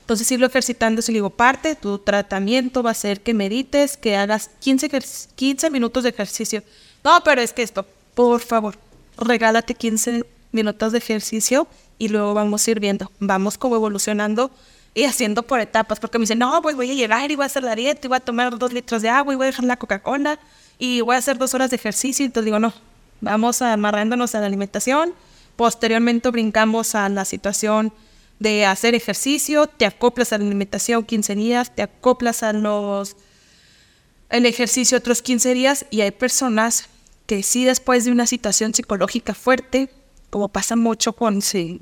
[0.00, 4.50] Entonces, irlo ejercitando, si digo, parte, tu tratamiento va a ser que medites, que hagas
[4.60, 4.90] 15,
[5.34, 6.62] 15 minutos de ejercicio.
[7.02, 8.76] No, pero es que esto, por favor,
[9.16, 11.66] regálate 15 minutos de ejercicio
[11.98, 14.50] y luego vamos a ir viendo, vamos como evolucionando
[14.94, 17.46] y haciendo por etapas, porque me dicen, no, pues voy a llegar y voy a
[17.46, 19.64] hacer la dieta y voy a tomar dos litros de agua y voy a dejar
[19.64, 20.38] la Coca-Cola
[20.78, 22.24] y voy a hacer dos horas de ejercicio.
[22.24, 22.72] Entonces digo, no,
[23.20, 25.12] vamos amarrándonos a la alimentación.
[25.56, 27.92] Posteriormente brincamos a la situación
[28.38, 33.16] de hacer ejercicio, te acoplas a la alimentación 15 días, te acoplas a los
[34.30, 36.88] el ejercicio otros 15 días y hay personas
[37.26, 39.90] que sí después de una situación psicológica fuerte,
[40.30, 41.40] como pasa mucho con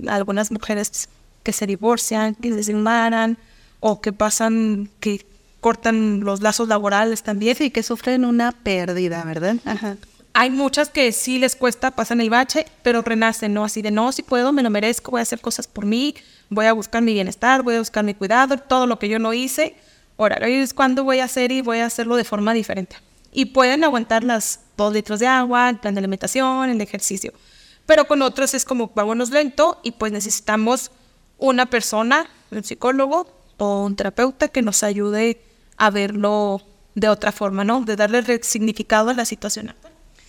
[0.08, 1.08] algunas mujeres
[1.42, 3.38] que se divorcian, que se separan
[3.80, 5.24] o que pasan que
[5.60, 7.56] cortan los lazos laborales también.
[7.60, 9.56] y que sufren una pérdida, ¿verdad?
[9.64, 9.96] Ajá.
[10.34, 13.64] Hay muchas que sí les cuesta, pasan el bache, pero renacen, ¿no?
[13.64, 16.14] Así de, no, si puedo, me lo merezco, voy a hacer cosas por mí,
[16.48, 19.34] voy a buscar mi bienestar, voy a buscar mi cuidado, todo lo que yo no
[19.34, 19.76] hice.
[20.16, 22.96] Ahora, hoy es cuando voy a hacer y voy a hacerlo de forma diferente.
[23.30, 27.32] Y pueden aguantar las dos litros de agua, el plan de alimentación, el ejercicio.
[27.86, 30.90] Pero con otros es como vámonos lento y pues necesitamos
[31.42, 33.26] una persona, un psicólogo
[33.58, 35.40] o un terapeuta que nos ayude
[35.76, 36.62] a verlo
[36.94, 37.80] de otra forma, ¿no?
[37.82, 39.74] De darle significado a la situación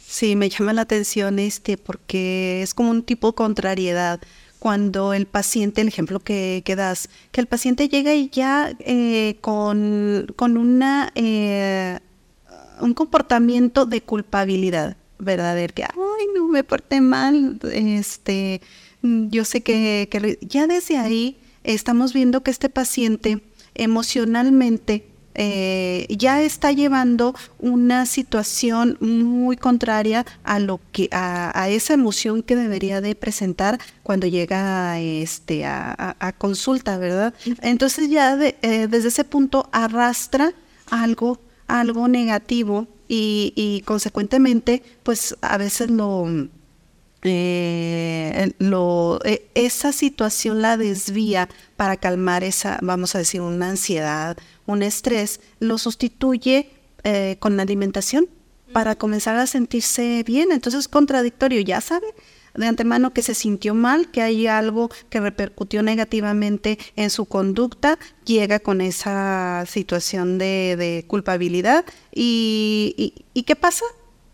[0.07, 4.19] Sí, me llama la atención este porque es como un tipo de contrariedad
[4.59, 9.37] cuando el paciente, el ejemplo que, que das, que el paciente llega y ya eh,
[9.41, 11.99] con, con una, eh,
[12.79, 18.61] un comportamiento de culpabilidad verdadero, que, ay, no me porté mal, este,
[19.03, 23.41] yo sé que, que ya desde ahí estamos viendo que este paciente
[23.75, 32.43] emocionalmente eh, ya está llevando una situación muy contraria a lo que a, esa emoción
[32.43, 37.33] que debería de presentar cuando llega este a, consulta, ¿verdad?
[37.61, 40.53] Entonces ya eh, desde ese punto arrastra
[40.89, 46.27] algo algo negativo y, y consecuentemente pues a veces lo
[47.23, 54.83] lo, eh, esa situación la desvía para calmar esa, vamos a decir, una ansiedad, un
[54.83, 56.69] estrés, lo sustituye
[57.03, 58.27] eh, con la alimentación
[58.73, 60.51] para comenzar a sentirse bien.
[60.51, 62.07] Entonces es contradictorio, ya sabe
[62.55, 67.97] de antemano que se sintió mal, que hay algo que repercutió negativamente en su conducta,
[68.25, 73.85] llega con esa situación de, culpabilidad y, y ¿qué pasa?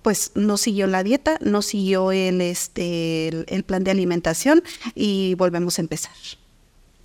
[0.09, 4.63] Pues no siguió la dieta, no siguió el, este, el, plan de alimentación
[4.95, 6.15] y volvemos a empezar.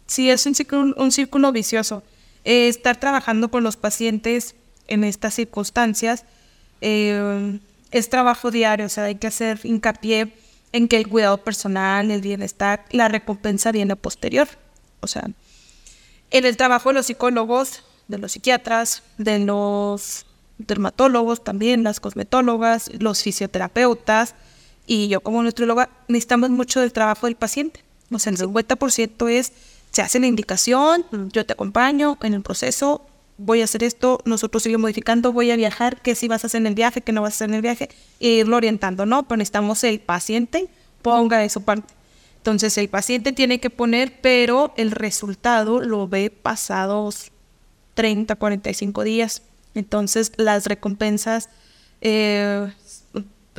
[0.07, 2.03] Sí, es un círculo, vicioso.
[2.47, 4.55] Eh, estar trabajando con los pacientes
[4.89, 6.25] en estas circunstancias
[6.81, 10.33] eh, es trabajo diario, o sea, hay que hacer hincapié
[10.73, 14.49] en que el cuidado personal, el bienestar, la recompensa viene posterior.
[15.01, 15.29] O sea,
[16.31, 20.25] en el trabajo de los psicólogos, de los psiquiatras, de los
[20.59, 24.35] dermatólogos también, las cosmetólogas, los fisioterapeutas,
[24.87, 27.81] y yo como nutrióloga necesitamos mucho del trabajo del paciente.
[28.11, 29.53] O sea, el 50% es,
[29.91, 33.03] se hace la indicación, yo te acompaño en el proceso,
[33.39, 36.61] voy a hacer esto, nosotros seguimos modificando, voy a viajar, qué si vas a hacer
[36.61, 37.89] en el viaje, qué no vas a hacer en el viaje,
[38.21, 39.27] e irlo orientando, ¿no?
[39.27, 40.69] Pero necesitamos el paciente
[41.05, 41.95] ponga eso parte.
[42.39, 47.31] Entonces el paciente tiene que poner, pero el resultado lo ve pasados
[47.95, 49.43] 30, 45 días.
[49.75, 51.49] Entonces las recompensas
[52.01, 52.71] eh,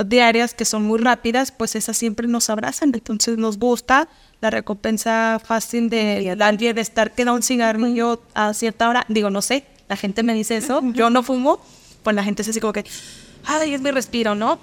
[0.04, 2.92] diarias que son muy rápidas, pues esas siempre nos abrazan.
[2.94, 4.08] Entonces nos gusta
[4.42, 9.06] la recompensa fácil de dar bienestar que da un cigarrillo a cierta hora.
[9.08, 11.60] Digo, no sé, la gente me dice eso, yo no fumo,
[12.04, 12.86] pues la gente se así como que,
[13.46, 14.60] ay, es mi respiro, ¿no?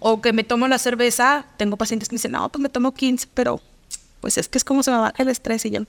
[0.00, 2.92] O que me tomo la cerveza, tengo pacientes que me dicen, no, pues me tomo
[2.92, 3.60] 15, pero
[4.20, 5.80] pues es que es como se me baja el estrés y yo.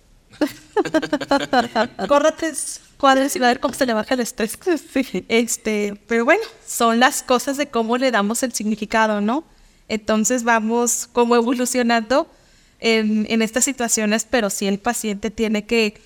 [2.08, 4.58] Corra tres cuadras y va a ver cómo se le baja el estrés.
[5.28, 9.44] Este, pero bueno, son las cosas de cómo le damos el significado, ¿no?
[9.88, 12.30] Entonces vamos como evolucionando
[12.80, 16.00] en, estas situaciones, pero sí el paciente tiene que,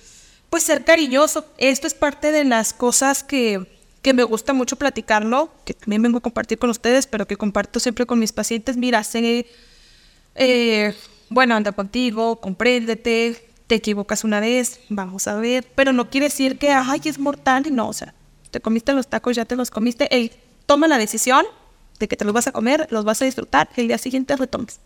[0.48, 1.44] pues, ser cariñoso.
[1.58, 3.66] Esto es parte de las cosas que,
[4.02, 7.80] que me gusta mucho platicarlo, que también vengo a compartir con ustedes, pero que comparto
[7.80, 8.76] siempre con mis pacientes.
[8.76, 9.46] Mira, sé,
[10.34, 10.94] eh,
[11.28, 16.58] bueno, anda contigo, compréndete, te equivocas una vez, vamos a ver, pero no quiere decir
[16.58, 18.12] que, ay, es mortal, no, o sea,
[18.50, 20.32] te comiste los tacos, ya te los comiste, Ey,
[20.66, 21.46] toma la decisión
[22.00, 24.80] de que te los vas a comer, los vas a disfrutar, el día siguiente retomes.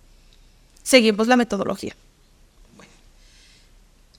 [0.82, 1.96] Seguimos la metodología.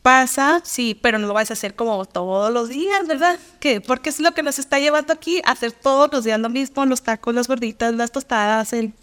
[0.02, 3.38] Pasa, sí, pero no lo vas a hacer como todos los días, ¿verdad?
[3.60, 3.82] ¿Qué?
[3.82, 7.04] Porque es lo que nos está llevando aquí hacer todos los días lo mismo, los
[7.04, 8.94] tacos, las gorditas, las tostadas, el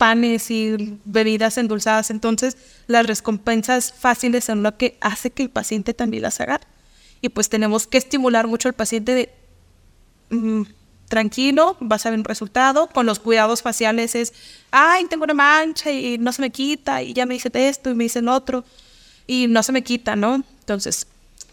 [0.00, 2.08] panes y bebidas endulzadas.
[2.08, 6.58] Entonces, las recompensas fáciles son lo que hace que el paciente también las haga.
[7.20, 9.30] Y pues tenemos que estimular mucho al paciente de
[10.30, 10.62] mm,
[11.06, 12.86] tranquilo, vas a ver un resultado.
[12.86, 14.32] Con los cuidados faciales es,
[14.70, 17.94] ay, tengo una mancha y no se me quita, y ya me dice esto y
[17.94, 18.64] me dice el otro,
[19.26, 20.36] y no se me quita, ¿no?
[20.60, 21.08] Entonces,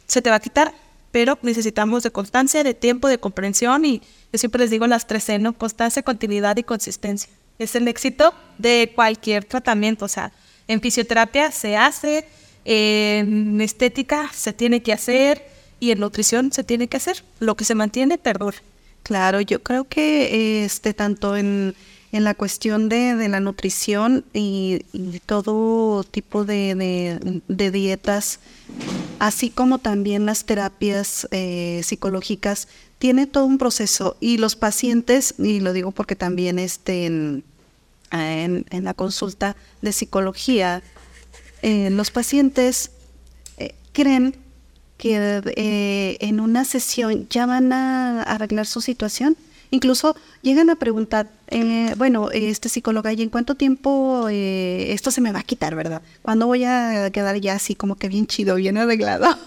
[0.06, 0.74] se te va a quitar,
[1.12, 5.26] pero necesitamos de constancia, de tiempo, de comprensión, y yo siempre les digo las tres
[5.26, 5.52] C, ¿no?
[5.52, 7.30] Constancia, continuidad y consistencia
[7.60, 10.06] es el éxito de cualquier tratamiento.
[10.06, 10.32] O sea,
[10.68, 12.28] en fisioterapia se hace,
[12.66, 15.48] en estética se tiene que hacer
[15.80, 17.24] y en nutrición se tiene que hacer.
[17.40, 18.58] Lo que se mantiene perdura.
[19.04, 21.76] Claro, yo creo que este tanto en,
[22.18, 24.82] en la cuestión de, de la nutrición y,
[25.26, 28.40] todo tipo de, de, dietas,
[29.20, 32.68] así como también las terapias eh, psicológicas,
[33.00, 37.44] tiene todo un proceso y los pacientes, y lo digo porque también este, en,
[38.12, 40.82] en, la consulta de psicología,
[41.62, 42.92] eh, los pacientes
[43.58, 44.36] eh, creen
[44.98, 49.38] que eh, en una sesión ya van a arreglar su situación.
[49.72, 51.30] Incluso llegan a preguntar,
[51.98, 56.02] bueno, este psicóloga, ¿y en cuánto tiempo esto se me va a quitar, verdad?
[56.22, 59.28] ¿Cuándo voy a quedar ya así como que bien chido, bien arreglado?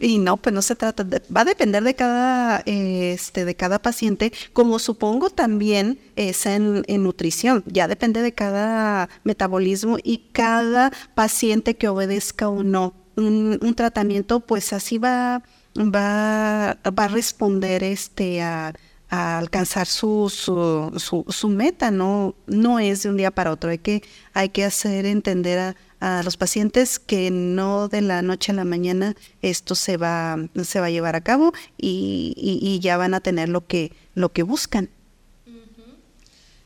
[0.00, 3.80] Y no, pues no se trata de, va a depender de cada, este, de cada
[3.80, 11.76] paciente, como supongo también es en, nutrición, ya depende de cada metabolismo y cada paciente
[11.76, 15.42] que obedezca o no un, tratamiento, pues así va,
[15.76, 18.74] va, va a responder este a,
[19.08, 24.02] alcanzar su, su, su, meta, no, no es de un día para otro, hay que,
[24.34, 28.64] hay que hacer entender a, a los pacientes que no de la noche a la
[28.64, 33.48] mañana esto se va, se va a llevar a cabo y, ya van a tener
[33.48, 34.90] lo que, lo que buscan.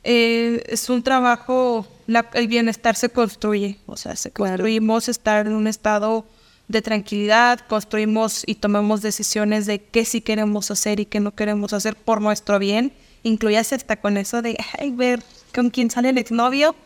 [0.02, 1.86] Eh, es un trabajo,
[2.34, 6.24] el bienestar se construye, o sea, se construimos estar en un estado
[6.70, 11.72] de tranquilidad, construimos y tomamos decisiones de qué sí queremos hacer y qué no queremos
[11.72, 12.92] hacer por nuestro bien,
[13.24, 14.56] incluyase hasta con eso de
[14.92, 15.20] ver
[15.52, 16.76] con quién sale el exnovio,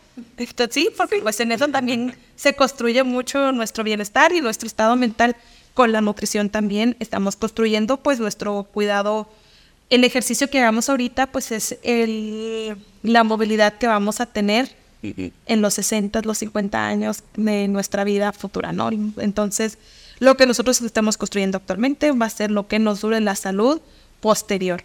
[0.71, 5.35] sí, porque pues en eso también se construye mucho nuestro bienestar y nuestro estado mental.
[5.75, 9.29] Con la nutrición también estamos construyendo pues nuestro cuidado.
[9.89, 14.69] El ejercicio que hagamos ahorita pues es el, la movilidad que vamos a tener
[15.45, 18.89] en los 60, los 50 años de nuestra vida futura, ¿no?
[19.17, 19.77] Entonces,
[20.19, 23.81] lo que nosotros estamos construyendo actualmente va a ser lo que nos dure la salud
[24.21, 24.83] posterior.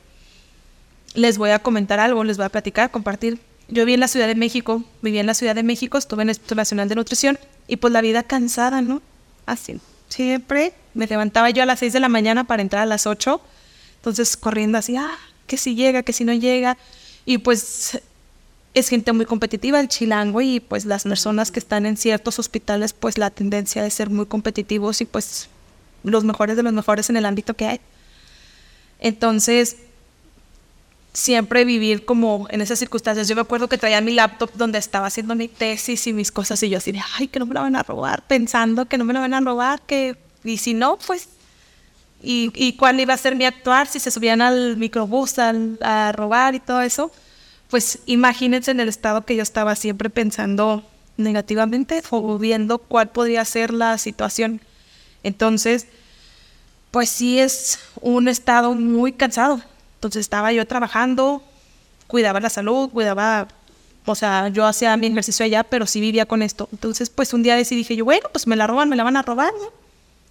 [1.15, 3.39] Les voy a comentar algo, les voy a platicar, compartir
[3.71, 6.29] yo viví en la Ciudad de México, viví en la Ciudad de México, estuve en
[6.29, 9.01] el Instituto Nacional de Nutrición y pues la vida cansada, ¿no?
[9.47, 9.81] Así.
[10.09, 13.41] Siempre me levantaba yo a las 6 de la mañana para entrar a las 8.
[13.97, 15.17] Entonces corriendo así, ah,
[15.47, 16.77] que si llega, que si no llega.
[17.25, 18.01] Y pues
[18.75, 22.93] es gente muy competitiva el chilango y pues las personas que están en ciertos hospitales
[22.93, 25.49] pues la tendencia de ser muy competitivos y pues
[26.05, 27.81] los mejores de los mejores en el ámbito que hay.
[29.01, 29.77] Entonces
[31.13, 33.29] siempre vivir como en esas circunstancias.
[33.29, 36.63] Yo me acuerdo que traía mi laptop donde estaba haciendo mi tesis y mis cosas
[36.63, 39.05] y yo así de, ay, que no me la van a robar, pensando que no
[39.05, 41.29] me la van a robar, que, y si no, pues,
[42.23, 46.55] y, y cuál iba a ser mi actuar si se subían al microbús a robar
[46.55, 47.11] y todo eso.
[47.71, 50.85] Pues imagínense en el estado que yo estaba siempre pensando
[51.17, 54.61] negativamente o viendo cuál podría ser la situación.
[55.23, 55.87] Entonces,
[56.91, 59.61] pues sí es un estado muy cansado.
[59.95, 61.43] Entonces estaba yo trabajando,
[62.07, 63.47] cuidaba la salud, cuidaba,
[64.05, 66.69] o sea, yo hacía mi ejercicio allá, pero sí vivía con esto.
[66.73, 69.17] Entonces, pues un día decidí, dije yo, bueno, pues me la roban, me la van
[69.17, 69.53] a robar,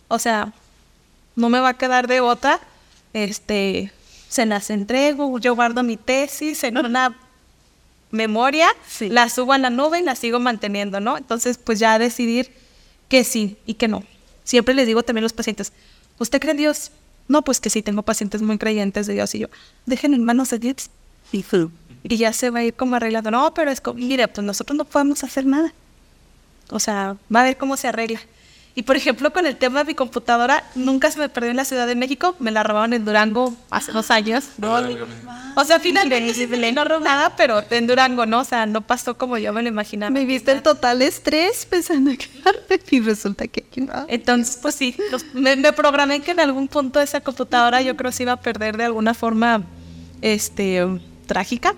[0.10, 0.52] O sea,
[1.36, 2.60] no me va a quedar de otra.
[3.14, 3.94] Este,
[4.28, 7.16] se las entrego, yo guardo mi tesis en una
[8.12, 8.68] memoria,
[9.02, 11.18] la subo a la nube y la sigo manteniendo, ¿no?
[11.18, 12.52] Entonces, pues ya decidir
[13.08, 14.04] que sí y que no.
[14.44, 15.74] Siempre les digo también a los pacientes,
[16.18, 16.92] ¿usted cree en Dios?
[17.28, 19.48] No, pues que sí, tengo pacientes muy creyentes de Dios y yo,
[19.86, 20.90] dejen en manos de Dios.
[22.04, 23.30] Y ya se va a ir como arreglando.
[23.30, 25.74] No, pero es como, mire, pues nosotros no podemos hacer nada.
[26.72, 28.22] O sea, va a ver cómo se arregla.
[28.80, 31.66] Y por ejemplo, con el tema de mi computadora, nunca se me perdió en la
[31.66, 34.46] Ciudad de México, me la robaron en Durango hace dos años.
[34.62, 38.40] o sea, finalmente no robó nada, pero en Durango, ¿no?
[38.40, 40.12] O sea, no pasó como yo me lo imaginaba.
[40.12, 42.30] Me viste el total estrés pensando que
[42.90, 44.06] y resulta que no.
[44.08, 44.96] Entonces, pues sí,
[45.34, 48.78] me, me, programé que en algún punto esa computadora yo creo se iba a perder
[48.78, 49.64] de alguna forma
[50.22, 50.88] este,
[51.28, 51.76] trágica,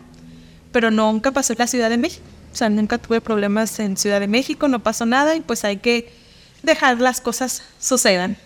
[0.72, 2.24] pero nunca pasó en la Ciudad de México.
[2.54, 5.78] O sea, nunca tuve problemas en Ciudad de México, no pasó nada y pues hay
[5.78, 6.21] que
[6.64, 8.38] dejar las cosas sucedan.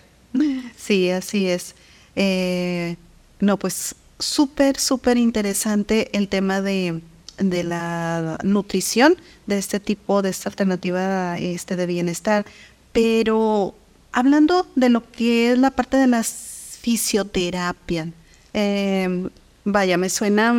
[0.76, 1.74] Sí, así es.
[2.14, 2.96] Eh,
[3.40, 7.00] no, pues súper, súper interesante el tema de,
[7.38, 12.46] de, la nutrición, de este tipo, de esta alternativa este, de bienestar.
[12.92, 13.74] Pero
[14.12, 18.10] hablando de lo que es la parte de la fisioterapia,
[18.54, 19.28] eh,
[19.64, 20.54] vaya, me suena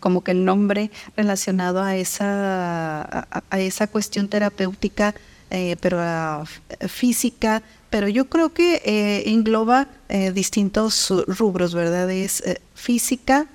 [0.00, 5.14] como que el nombre relacionado a esa, a esa cuestión terapéutica
[5.50, 6.44] eh, pero ah,
[6.88, 12.10] física, pero yo creo que eh, engloba eh, distintos rubros, ¿verdad?
[12.10, 12.42] Es
[12.74, 13.46] física,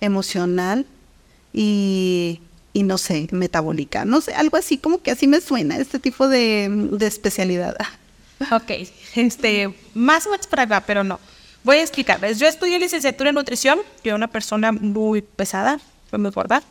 [0.00, 0.86] emocional
[1.52, 2.40] y,
[2.74, 6.90] no sé, metabólica, no sé, algo así, como que así me suena este tipo de,
[7.00, 7.76] especialidad.
[8.52, 8.70] Ok,
[9.16, 11.18] este, más o menos para acá, pero no.
[11.64, 12.38] Voy a explicarles.
[12.38, 15.80] Yo estudié licenciatura en nutrición, yo una persona muy pesada,
[16.12, 16.62] muy gorda.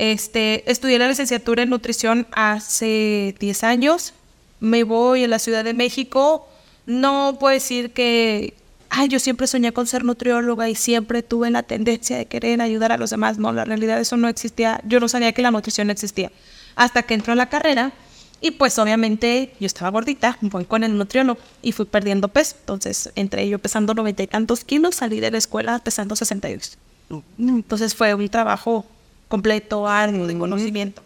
[0.00, 4.14] Este, estudié la licenciatura en nutrición hace 10 años.
[4.58, 6.48] Me voy a la Ciudad de México.
[6.86, 8.54] No puedo decir que,
[8.88, 12.92] ay, yo siempre soñé con ser nutrióloga y siempre tuve la tendencia de querer ayudar
[12.92, 13.36] a los demás.
[13.36, 14.80] No, la realidad eso no existía.
[14.86, 16.32] Yo no sabía que la nutrición existía.
[16.76, 17.92] Hasta que entró a la carrera
[18.40, 22.56] y pues obviamente yo estaba gordita, voy con el nutriólogo y fui perdiendo peso.
[22.60, 26.78] Entonces entré yo pesando noventa y tantos kilos, salí de la escuela pesando 62.
[27.38, 28.86] Entonces fue un trabajo
[29.30, 31.02] completo, algo de conocimiento.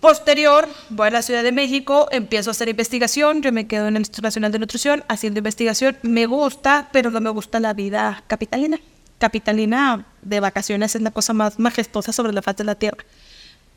[0.00, 3.96] Posterior, voy a la Ciudad de México, empiezo a hacer investigación, yo me quedo en
[3.96, 8.22] el Instituto Nacional de Nutrición haciendo investigación, me gusta, pero no me gusta la vida
[8.26, 8.78] capitalina.
[9.18, 13.02] Capitalina de vacaciones es la cosa más majestuosa sobre la faz de la tierra,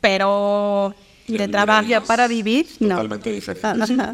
[0.02, 0.94] pero
[1.26, 2.88] de trabajo para vivir, no.
[2.88, 3.68] Totalmente diferente.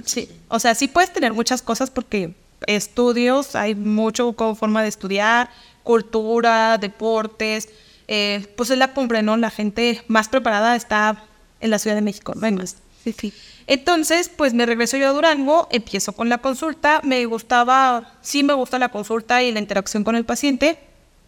[0.04, 2.34] sí, o sea, sí puedes tener muchas cosas porque
[2.68, 5.50] estudios, hay mucho como forma de estudiar,
[5.82, 7.68] cultura, deportes,
[8.08, 9.36] eh, pues es la cumbre, ¿no?
[9.36, 11.24] La gente más preparada está
[11.60, 12.66] en la Ciudad de México, ¿no?
[13.04, 13.32] Sí, sí.
[13.66, 18.52] Entonces, pues me regreso yo a Durango, empiezo con la consulta, me gustaba, sí me
[18.52, 20.78] gusta la consulta y la interacción con el paciente,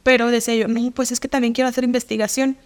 [0.03, 2.57] pero decía yo, no, pues es que también quiero hacer investigación.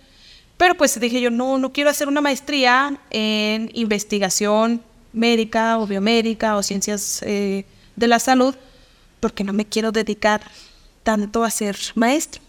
[0.56, 4.82] Pero pues dije yo, no, no quiero hacer una maestría en investigación
[5.12, 7.64] médica o biomédica o ciencias eh,
[7.96, 8.54] de la salud,
[9.20, 10.42] porque no me quiero dedicar
[11.02, 12.42] tanto a ser maestro.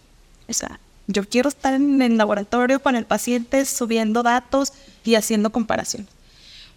[0.49, 0.79] O sea,
[1.11, 6.09] yo quiero estar en el laboratorio con el paciente subiendo datos y haciendo comparaciones.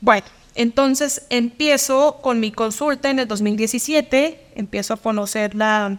[0.01, 5.99] Bueno, entonces empiezo con mi consulta en el 2017, empiezo a conocer a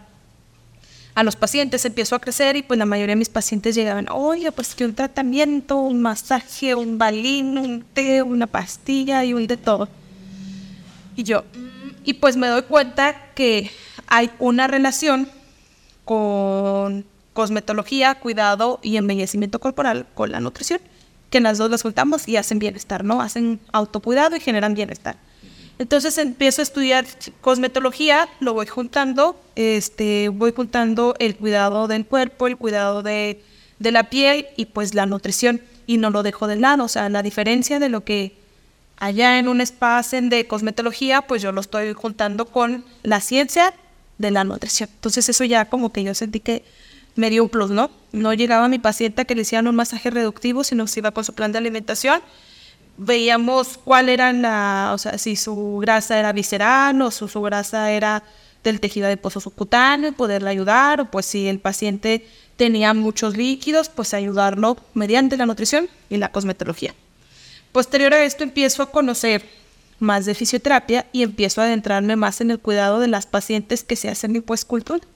[1.22, 4.74] los pacientes, empiezo a crecer y pues la mayoría de mis pacientes llegaban, oye, pues
[4.74, 9.88] que un tratamiento, un masaje, un balín, un té, una pastilla y un de todo.
[11.16, 11.44] Y yo,
[12.04, 13.70] y pues me doy cuenta que
[14.06, 15.28] hay una relación
[16.04, 17.04] con
[17.36, 20.80] cosmetología, cuidado y embellecimiento corporal con la nutrición,
[21.28, 23.20] que las dos las juntamos y hacen bienestar, ¿no?
[23.20, 25.16] Hacen autocuidado y generan bienestar.
[25.78, 27.04] Entonces empiezo a estudiar
[27.42, 33.42] cosmetología, lo voy juntando, este, voy juntando el cuidado del cuerpo, el cuidado de,
[33.80, 37.10] de la piel y pues la nutrición y no lo dejo de lado, o sea,
[37.10, 38.34] la diferencia de lo que
[38.96, 43.74] allá en un espacio de cosmetología, pues yo lo estoy juntando con la ciencia
[44.16, 44.88] de la nutrición.
[44.94, 46.64] Entonces eso ya como que yo sentí que
[47.16, 47.90] me dio un plus, ¿no?
[48.12, 51.24] No llegaba mi paciente a que le hicieran un masaje reductivo, sino se iba con
[51.24, 52.20] su plan de alimentación.
[52.98, 57.90] Veíamos cuál era la, o sea, si su grasa era visceral o su, su grasa
[57.90, 58.22] era
[58.62, 64.14] del tejido adiposo subcutáneo, poderle ayudar, o pues si el paciente tenía muchos líquidos, pues
[64.14, 66.94] ayudarlo mediante la nutrición y la cosmetología.
[67.72, 69.44] Posterior a esto empiezo a conocer
[69.98, 73.96] más de fisioterapia y empiezo a adentrarme más en el cuidado de las pacientes que
[73.96, 75.06] se hacen lipoescultura.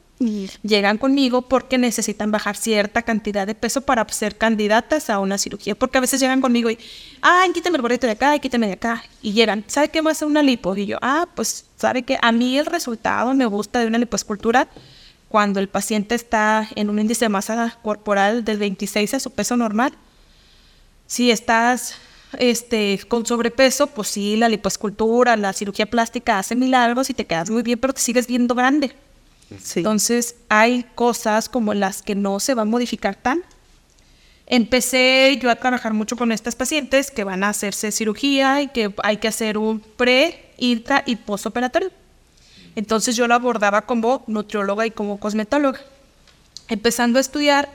[0.63, 5.75] Llegan conmigo porque necesitan bajar cierta cantidad de peso para ser candidatas a una cirugía.
[5.75, 6.79] Porque a veces llegan conmigo y,
[7.23, 9.03] ay, quítame el gorrito de acá, quítame de acá.
[9.23, 10.77] Y llegan, ¿sabe qué a hacer una lipo?
[10.77, 14.69] Y yo, ah, pues, ¿sabe que A mí el resultado me gusta de una lipoescultura
[15.31, 19.57] cuando el paciente está en un índice de masa corporal del 26 a su peso
[19.57, 19.93] normal.
[21.07, 21.95] Si estás
[22.39, 27.49] este, con sobrepeso, pues sí, la lipoescultura, la cirugía plástica hace milagros y te quedas
[27.49, 28.95] muy bien, pero te sigues viendo grande.
[29.51, 33.43] Entonces, hay cosas como las que no se van a modificar tan.
[34.47, 38.93] Empecé yo a trabajar mucho con estas pacientes que van a hacerse cirugía y que
[39.03, 41.91] hay que hacer un pre, intra y postoperatorio.
[42.77, 45.81] Entonces yo lo abordaba como nutrióloga y como cosmetóloga.
[46.69, 47.69] Empezando a estudiar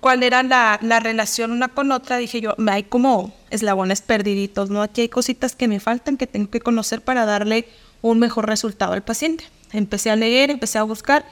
[0.00, 4.82] cuál era la, la, relación una con otra, dije yo, hay como eslabones perdiditos, ¿no?
[4.82, 7.66] Aquí hay cositas que me faltan que tengo que conocer para darle
[8.02, 9.44] un mejor resultado al paciente.
[9.72, 11.24] Empecé a leer, empecé a buscar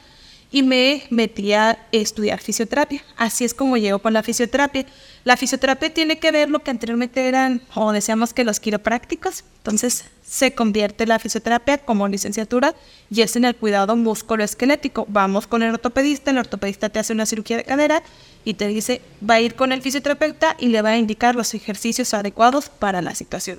[0.54, 3.02] y me metí a estudiar fisioterapia.
[3.16, 4.86] Así es como llego con la fisioterapia.
[5.24, 9.42] La fisioterapia tiene que ver lo que anteriormente eran, o decíamos que los quiroprácticos.
[9.58, 12.74] Entonces se convierte la fisioterapia como licenciatura
[13.10, 15.06] y es en el cuidado musculoesquelético.
[15.08, 18.04] Vamos con el ortopedista, el ortopedista te hace una cirugía de cadera
[18.44, 21.52] y te dice, va a ir con el fisioterapeuta y le va a indicar los
[21.54, 23.58] ejercicios adecuados para la situación.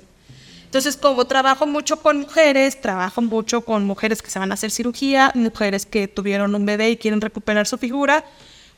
[0.66, 4.72] Entonces, como trabajo mucho con mujeres, trabajo mucho con mujeres que se van a hacer
[4.72, 8.24] cirugía, mujeres que tuvieron un bebé y quieren recuperar su figura,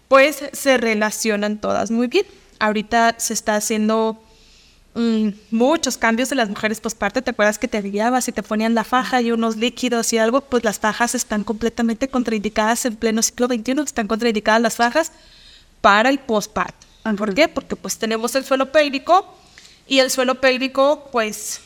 [0.06, 2.26] pues se relacionan todas muy bien.
[2.58, 4.22] Ahorita se está haciendo
[4.94, 7.22] mm, muchos cambios de las mujeres postparto.
[7.22, 10.42] ¿Te acuerdas que te guiabas y te ponían la faja y unos líquidos y algo?
[10.42, 15.10] Pues las fajas están completamente contraindicadas en pleno siglo XXI, están contraindicadas las fajas
[15.80, 16.86] para el postparto.
[17.16, 17.48] ¿Por qué?
[17.48, 19.26] Porque pues tenemos el suelo pélvico
[19.86, 21.62] y el suelo pélvico pues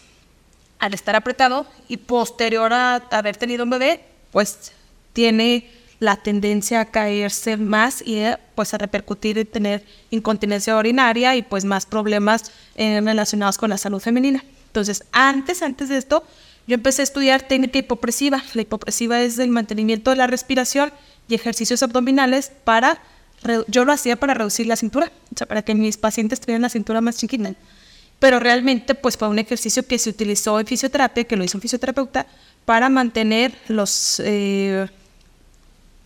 [0.83, 4.01] al estar apretado y posterior a haber tenido un bebé,
[4.33, 4.73] pues
[5.13, 5.71] tiene
[6.01, 11.43] la tendencia a caerse más y eh, pues a repercutir en tener incontinencia urinaria y
[11.43, 14.45] pues más problemas eh, relacionados con la salud femenina.
[14.67, 16.25] Entonces, antes, antes de esto,
[16.67, 18.43] yo empecé a estudiar técnica hipopresiva.
[18.55, 20.93] La hipopresiva es el mantenimiento de la respiración
[21.29, 23.01] y ejercicios abdominales para,
[23.69, 26.71] yo lo hacía para reducir la cintura, o sea, para que mis pacientes tuvieran la
[26.71, 27.55] cintura más chiquita
[28.23, 31.63] pero realmente pues fue un ejercicio que se utilizó en fisioterapia, que lo hizo un
[31.63, 32.25] fisioterapeuta,
[32.65, 34.87] para mantener los, eh,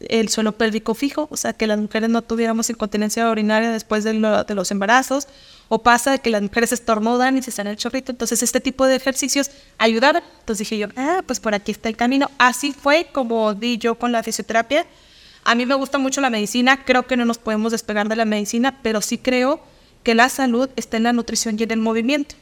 [0.01, 4.15] el suelo pélvico fijo, o sea, que las mujeres no tuviéramos incontinencia urinaria después de,
[4.15, 5.29] los embarazos,
[5.69, 8.97] o pasa que las mujeres estornudan y se salen el chorrito, entonces este tipo de
[8.97, 10.23] ejercicios ayudaron.
[10.41, 12.31] Entonces dije yo, ah, pues por aquí está el camino.
[12.39, 14.87] Así fue como di yo con la fisioterapia.
[15.45, 18.25] A mí me gusta mucho la medicina, creo que no nos podemos despegar de la
[18.25, 19.61] medicina, pero sí creo
[20.07, 22.37] que la salud está en la nutrición y en el movimiento.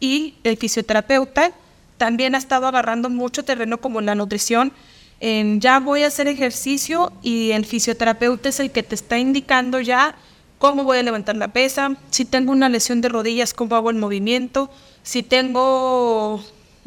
[0.00, 1.52] Y el fisioterapeuta
[1.98, 4.72] también ha estado agarrando mucho terreno como la nutrición.
[5.20, 9.78] En ya voy a hacer ejercicio y el fisioterapeuta es el que te está indicando
[9.78, 10.16] ya
[10.58, 13.96] cómo voy a levantar la pesa, si tengo una lesión de rodillas, cómo hago el
[13.98, 14.68] movimiento,
[15.04, 16.42] si tengo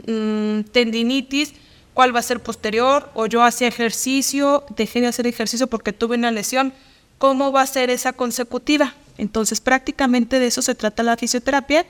[0.06, 1.54] mm, tendinitis,
[1.94, 6.18] cuál va a ser posterior, o yo hacía ejercicio, dejé de hacer ejercicio porque tuve
[6.18, 6.74] una lesión,
[7.20, 8.96] cómo va a ser esa consecutiva.
[9.20, 11.86] Entonces prácticamente de eso se trata la fisioterapia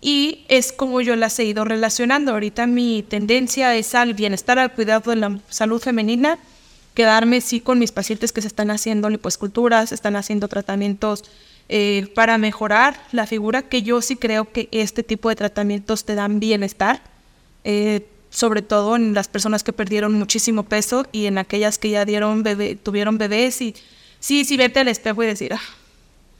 [0.00, 2.32] y es como yo las he ido relacionando.
[2.32, 6.38] Ahorita mi tendencia es al bienestar, al cuidado de la salud femenina,
[6.94, 11.24] quedarme sí con mis pacientes que se están haciendo lipoesculturas, están haciendo tratamientos
[11.68, 16.14] eh, para mejorar la figura, que yo sí creo que este tipo de tratamientos te
[16.14, 17.02] dan bienestar,
[17.64, 22.04] eh, sobre todo en las personas que perdieron muchísimo peso y en aquellas que ya
[22.04, 23.74] dieron bebé, tuvieron bebés y
[24.18, 25.60] sí, sí, vete al espejo y decir, ah,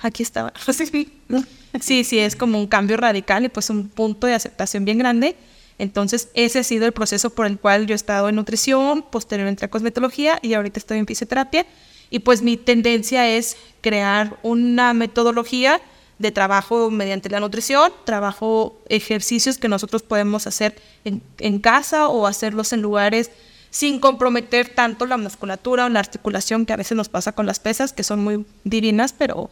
[0.01, 0.53] aquí estaba.
[1.81, 5.37] sí, sí, es como un cambio radical y pues un punto de aceptación bien grande.
[5.79, 9.65] Entonces, ese ha sido el proceso por el cual yo he estado en nutrición, posteriormente
[9.65, 11.67] a cosmetología y ahorita estoy en fisioterapia.
[12.11, 15.81] Y pues mi tendencia es crear una metodología
[16.19, 22.27] de trabajo mediante la nutrición, trabajo ejercicios que nosotros podemos hacer en, en casa o
[22.27, 23.31] hacerlos en lugares
[23.71, 27.59] sin comprometer tanto la musculatura o la articulación que a veces nos pasa con las
[27.59, 29.49] pesas, que son muy divinas, pero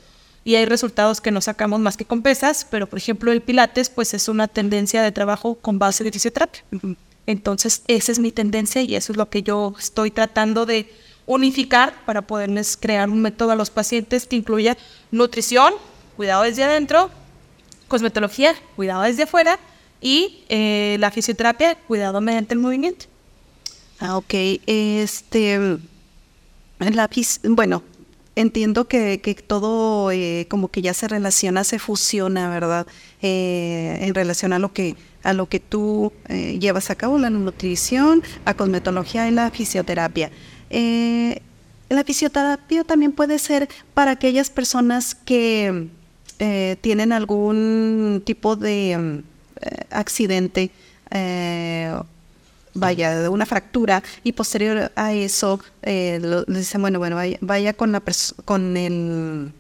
[0.48, 3.90] y hay resultados que no sacamos más que con pesas, pero por ejemplo el pilates
[3.90, 6.62] pues es una tendencia de trabajo con base de fisioterapia.
[7.26, 10.90] Entonces esa es mi tendencia y eso es lo que yo estoy tratando de
[11.26, 14.78] unificar para poderles crear un método a los pacientes que incluya
[15.10, 15.74] nutrición,
[16.16, 17.10] cuidado desde adentro,
[17.86, 19.58] cosmetología, cuidado desde afuera
[20.00, 23.04] y eh, la fisioterapia, cuidado mediante el movimiento.
[24.00, 24.32] Ah, ok.
[24.66, 25.76] Este,
[27.44, 27.82] bueno,
[28.40, 32.86] entiendo que, que todo eh, como que ya se relaciona, se fusiona, ¿verdad?
[33.20, 37.28] Eh, en relación a lo que a lo que tú eh, llevas a cabo, la
[37.28, 40.30] nutrición, la cosmetología y la fisioterapia.
[40.70, 45.88] la fisioterapia también puede ser para aquellas personas que
[46.80, 49.22] tienen algún tipo de
[49.90, 50.70] accidente
[52.74, 57.92] vaya, de una fractura y posterior a eso eh, le dicen, bueno, bueno, vaya, con
[57.92, 58.02] la
[58.44, 59.52] con el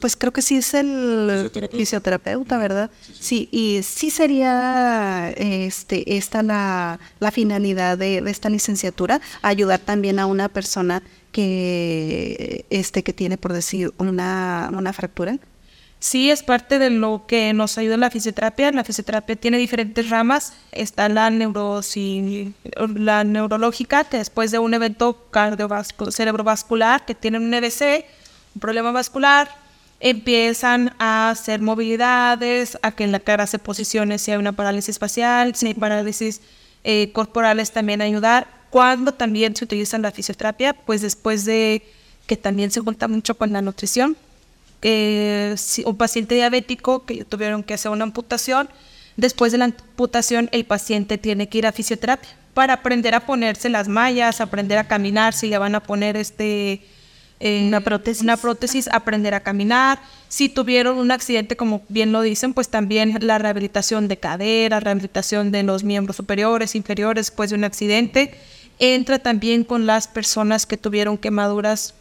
[0.00, 2.90] pues creo que sí es el fisioterapeuta, ¿verdad?
[3.18, 10.18] Sí, y sí sería este esta la, la finalidad de, de, esta licenciatura, ayudar también
[10.18, 15.38] a una persona que este que tiene por decir una, una fractura
[16.02, 18.72] sí es parte de lo que nos ayuda la fisioterapia.
[18.72, 20.52] La fisioterapia tiene diferentes ramas.
[20.72, 25.28] Está la, la neurológica, que después de un evento
[26.10, 28.04] cerebrovascular, que tienen un EBC,
[28.56, 29.48] un problema vascular,
[30.00, 34.98] empiezan a hacer movilidades, a que en la cara se posicione si hay una parálisis
[34.98, 36.40] facial, si hay parálisis
[36.82, 38.48] eh, corporales también ayudar.
[38.70, 41.82] Cuando también se utiliza la fisioterapia, pues después de
[42.26, 44.16] que también se junta mucho con la nutrición,
[44.82, 45.54] eh,
[45.84, 48.68] un paciente diabético que tuvieron que hacer una amputación,
[49.16, 53.68] después de la amputación el paciente tiene que ir a fisioterapia para aprender a ponerse
[53.68, 56.82] las mallas, aprender a caminar, si le van a poner este
[57.40, 58.22] eh, una prótesis.
[58.22, 59.98] una prótesis, aprender a caminar.
[60.28, 65.50] Si tuvieron un accidente, como bien lo dicen, pues también la rehabilitación de cadera, rehabilitación
[65.50, 68.34] de los miembros superiores, inferiores después de un accidente.
[68.78, 71.94] Entra también con las personas que tuvieron quemaduras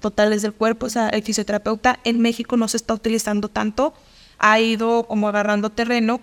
[0.00, 0.86] totales del cuerpo.
[0.86, 3.94] O sea, el fisioterapeuta en México no se está utilizando tanto,
[4.38, 6.20] ha ido como agarrando terreno,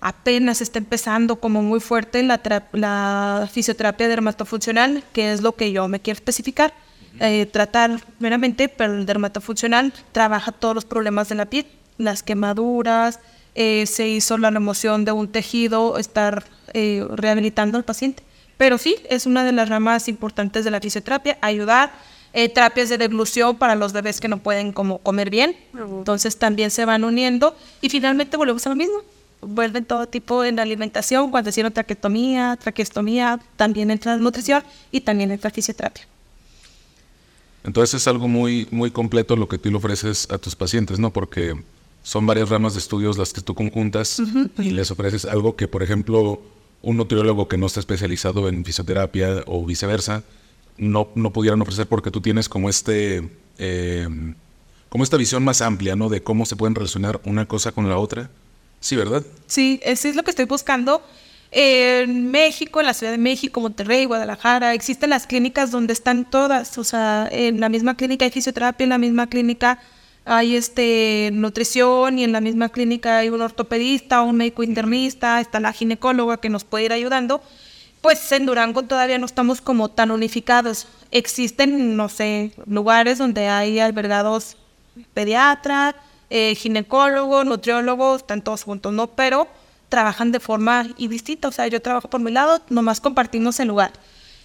[0.00, 2.40] apenas está empezando como muy fuerte la,
[2.72, 6.74] la fisioterapia dermatofuncional, que es lo que yo me quiero especificar.
[7.20, 11.66] Eh, tratar meramente, pero el dermatofuncional trabaja todos los problemas de la piel,
[11.98, 13.20] las quemaduras,
[13.54, 18.22] eh, se hizo la remoción de un tejido, estar eh, rehabilitando al paciente.
[18.56, 21.92] Pero sí, es una de las ramas importantes de la fisioterapia, ayudar
[22.32, 25.56] eh, terapias de deglución para los bebés que no pueden como comer bien.
[25.74, 29.02] Entonces también se van uniendo y finalmente volvemos a lo mismo.
[29.40, 34.62] Vuelven todo tipo en la alimentación, cuando hicieron traquetomía, traqueostomía, también entra la nutrición
[34.92, 36.06] y también entra fisioterapia.
[37.64, 41.12] Entonces es algo muy, muy completo lo que tú le ofreces a tus pacientes, ¿no?
[41.12, 41.54] Porque
[42.02, 44.20] son varias ramas de estudios las que tú conjuntas
[44.58, 46.40] y les ofreces algo que, por ejemplo,
[46.82, 50.24] un nutriólogo que no está especializado en fisioterapia o viceversa,
[50.76, 54.08] no, no pudieran ofrecer porque tú tienes como este eh,
[54.88, 56.10] como esta visión más amplia, ¿no?
[56.10, 58.28] De cómo se pueden relacionar una cosa con la otra.
[58.80, 59.24] Sí, ¿verdad?
[59.46, 61.02] Sí, eso es lo que estoy buscando.
[61.50, 66.76] En México, en la Ciudad de México, Monterrey, Guadalajara, existen las clínicas donde están todas.
[66.76, 69.78] O sea, en la misma clínica hay fisioterapia, en la misma clínica
[70.24, 75.58] hay este nutrición y en la misma clínica hay un ortopedista, un médico internista, está
[75.58, 77.42] la ginecóloga que nos puede ir ayudando
[78.02, 80.88] pues en Durango todavía no estamos como tan unificados.
[81.12, 84.56] Existen, no sé, lugares donde hay albergados
[85.14, 85.94] pediatra,
[86.28, 89.06] eh, ginecólogos, nutriólogos, están todos juntos, ¿no?
[89.06, 89.46] Pero
[89.88, 91.48] trabajan de forma y distinta.
[91.48, 93.92] O sea, yo trabajo por mi lado, nomás compartimos el lugar.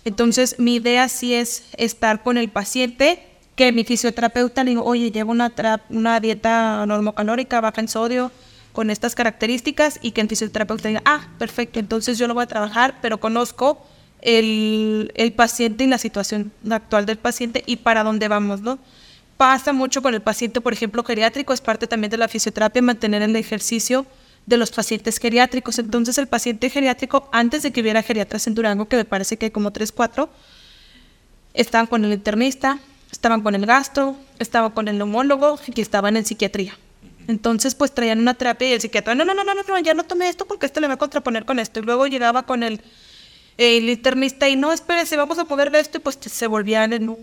[0.06, 3.24] Entonces, mi idea sí es estar con el paciente,
[3.56, 5.52] que mi fisioterapeuta le digo, oye, llevo una,
[5.90, 8.32] una dieta normocalórica, baja en sodio,
[8.78, 12.46] con estas características y que el fisioterapeuta diga, ah, perfecto, entonces yo lo voy a
[12.46, 13.84] trabajar, pero conozco
[14.22, 18.78] el, el paciente y la situación actual del paciente y para dónde vamos, ¿no?
[19.36, 23.24] Pasa mucho con el paciente, por ejemplo, geriátrico, es parte también de la fisioterapia mantener
[23.24, 24.06] el ejercicio
[24.46, 25.80] de los pacientes geriátricos.
[25.80, 29.48] Entonces, el paciente geriátrico, antes de que hubiera geriatras en Durango, que me parece que
[29.48, 30.30] hay como 3, 4,
[31.56, 32.78] estaban con el internista,
[33.12, 36.78] estaban con el gastro, estaban con el neumólogo y estaban en psiquiatría.
[37.28, 40.04] Entonces, pues traían una terapia y el psiquiatra, no, no, no, no, no, ya no
[40.04, 41.80] tomé esto porque esto le va a contraponer con esto.
[41.80, 42.82] Y luego llegaba con el,
[43.58, 47.18] el internista y no, espérese, vamos a ponerle esto y pues se volvían en un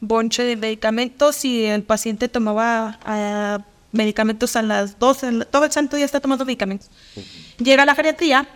[0.00, 3.60] bonche de medicamentos y el paciente tomaba ah,
[3.92, 6.90] medicamentos a las 12, todo el santo día está tomando medicamentos.
[7.58, 8.48] Llega la geriatría,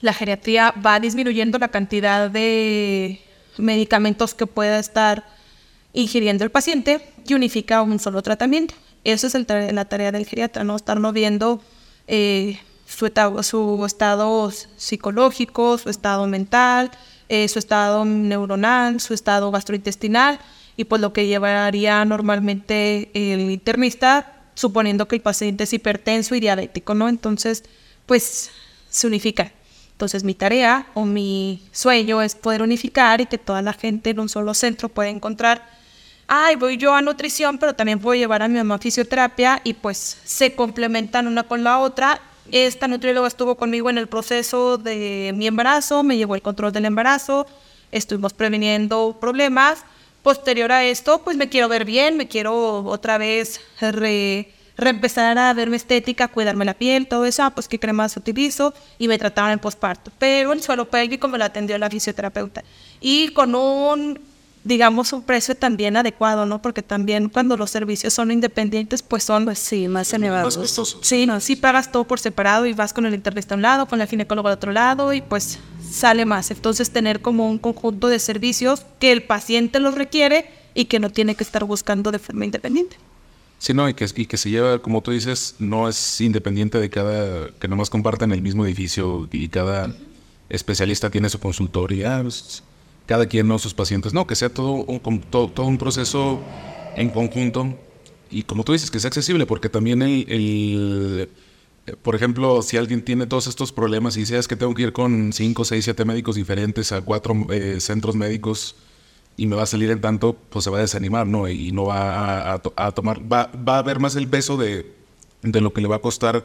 [0.00, 3.20] la geriatría va disminuyendo la cantidad de
[3.56, 5.24] medicamentos que pueda estar
[5.92, 8.74] ingiriendo el paciente y unifica un solo tratamiento.
[9.04, 10.76] Eso es la tarea del geriatra, ¿no?
[10.76, 11.60] Estarnos viendo
[12.06, 13.10] eh, su,
[13.42, 16.90] su estado psicológico, su estado mental,
[17.28, 20.38] eh, su estado neuronal, su estado gastrointestinal
[20.76, 26.40] y pues lo que llevaría normalmente el internista, suponiendo que el paciente es hipertenso y
[26.40, 27.08] diabético, ¿no?
[27.08, 27.64] Entonces,
[28.06, 28.50] pues
[28.88, 29.52] se unifica.
[29.92, 34.20] Entonces mi tarea o mi sueño es poder unificar y que toda la gente en
[34.20, 35.68] un solo centro pueda encontrar,
[36.28, 39.72] ay, voy yo a nutrición, pero también puedo llevar a mi mamá a fisioterapia y
[39.72, 42.20] pues se complementan una con la otra.
[42.52, 46.84] Esta nutrióloga estuvo conmigo en el proceso de mi embarazo, me llevó el control del
[46.84, 47.46] embarazo,
[47.90, 49.84] estuvimos previniendo problemas.
[50.22, 55.52] Posterior a esto, pues me quiero ver bien, me quiero otra vez re reempezar a
[55.54, 59.52] verme estética, cuidarme la piel, todo eso, ah, pues qué cremas utilizo y me trataban
[59.52, 60.12] en posparto.
[60.18, 62.62] Pero el suelo pélvico me lo atendió la fisioterapeuta.
[63.00, 64.20] Y con un,
[64.68, 66.60] digamos, un precio también adecuado, ¿no?
[66.60, 70.58] Porque también cuando los servicios son independientes, pues son, pues sí, más elevados.
[70.58, 71.00] Más costosos.
[71.02, 73.86] Sí, no, sí pagas todo por separado y vas con el internista a un lado,
[73.86, 75.58] con la ginecóloga al otro lado y pues
[75.90, 76.50] sale más.
[76.50, 81.08] Entonces tener como un conjunto de servicios que el paciente los requiere y que no
[81.08, 82.98] tiene que estar buscando de forma independiente.
[83.58, 86.90] Sí, no, y que, y que se lleva, como tú dices, no es independiente de
[86.90, 89.96] cada, que nomás compartan el mismo edificio y cada
[90.50, 92.62] especialista tiene su consultorio, ah, pues,
[93.08, 96.40] cada quien no sus pacientes, no, que sea todo un, todo, un proceso
[96.94, 97.74] en conjunto.
[98.30, 101.30] Y como tú dices, que sea accesible, porque también el,
[102.02, 104.92] por ejemplo, si alguien tiene todos estos problemas y dice, es que tengo que ir
[104.92, 108.76] con 5, 6, 7 médicos diferentes a cuatro eh, centros médicos,
[109.38, 111.48] y me va a salir en tanto, pues se va a desanimar, ¿no?
[111.48, 114.92] Y no va a, tomar, va, va, a haber más el peso de,
[115.40, 116.44] de, lo que le va a costar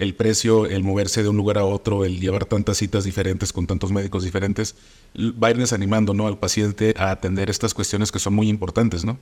[0.00, 3.66] el precio, el moverse de un lugar a otro, el llevar tantas citas diferentes con
[3.66, 4.74] tantos médicos diferentes,
[5.14, 6.26] va a ir desanimando, ¿no?
[6.26, 9.18] Al paciente a atender estas cuestiones que son muy importantes, ¿no?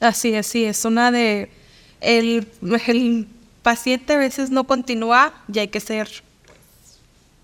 [0.00, 1.50] Así, así, es una de...
[2.00, 2.48] El,
[2.86, 3.28] el
[3.62, 6.08] paciente a veces no continúa y hay que ser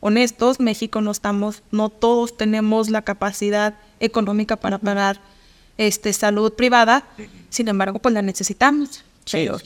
[0.01, 5.21] honestos, México no estamos, no todos tenemos la capacidad económica para pagar
[5.77, 7.07] este, salud privada,
[7.51, 9.05] sin embargo, pues la necesitamos.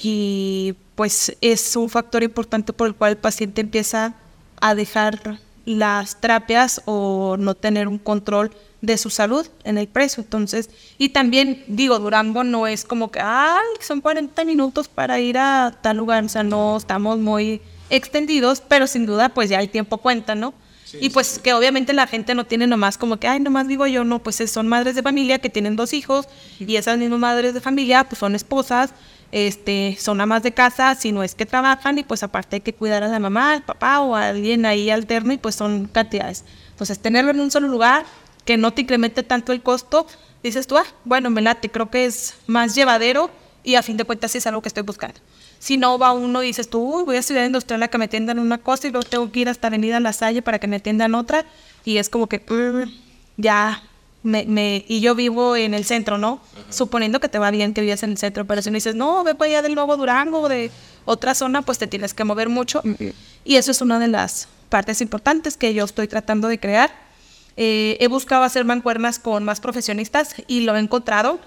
[0.03, 4.15] Y pues es un factor importante por el cual el paciente empieza
[4.61, 8.51] a dejar las terapias o no tener un control
[8.83, 10.23] de su salud en el precio.
[10.23, 15.39] Entonces, y también digo, Durango no es como que, ay, son 40 minutos para ir
[15.39, 19.71] a tal lugar, o sea, no estamos muy extendidos, pero sin duda pues ya el
[19.71, 20.55] tiempo cuenta, ¿no?
[21.01, 24.05] y pues que obviamente la gente no tiene nomás como que, ay, nomás digo yo,
[24.05, 26.29] no, pues son madres de familia que tienen dos hijos
[26.59, 28.91] y esas mismas madres de familia pues son esposas,
[29.35, 32.73] este, son amas de casa, si no es que trabajan y pues aparte hay que
[32.73, 36.45] cuidar a la mamá, al papá o a alguien ahí alterno y pues son cantidades.
[36.71, 38.05] Entonces tenerlo en un solo lugar,
[38.45, 40.07] que no te incremente tanto el costo,
[40.41, 43.29] dices tú, ah, bueno, me late, creo que es más llevadero
[43.65, 45.19] y a fin de cuentas es algo que estoy buscando.
[45.59, 48.05] Si no va uno y dices tú, Uy, voy a estudiar industrial a que me
[48.05, 50.77] atiendan una cosa y luego tengo que ir hasta Avenida La Salle para que me
[50.77, 51.45] atiendan otra.
[51.85, 52.89] Y es como que mm,
[53.37, 53.83] ya
[54.25, 56.41] me, me, y yo vivo en el centro, ¿no?
[56.71, 59.23] Suponiendo que te va bien que vivas en el centro, pero si no dices, no,
[59.23, 60.73] ve para allá del Nuevo Durango o de
[61.05, 62.83] otra zona, pues te tienes que mover mucho.
[63.45, 66.91] Y eso es una de las partes importantes que yo estoy tratando de crear.
[67.57, 71.39] Eh, he buscado hacer mancuernas con más profesionistas y lo he encontrado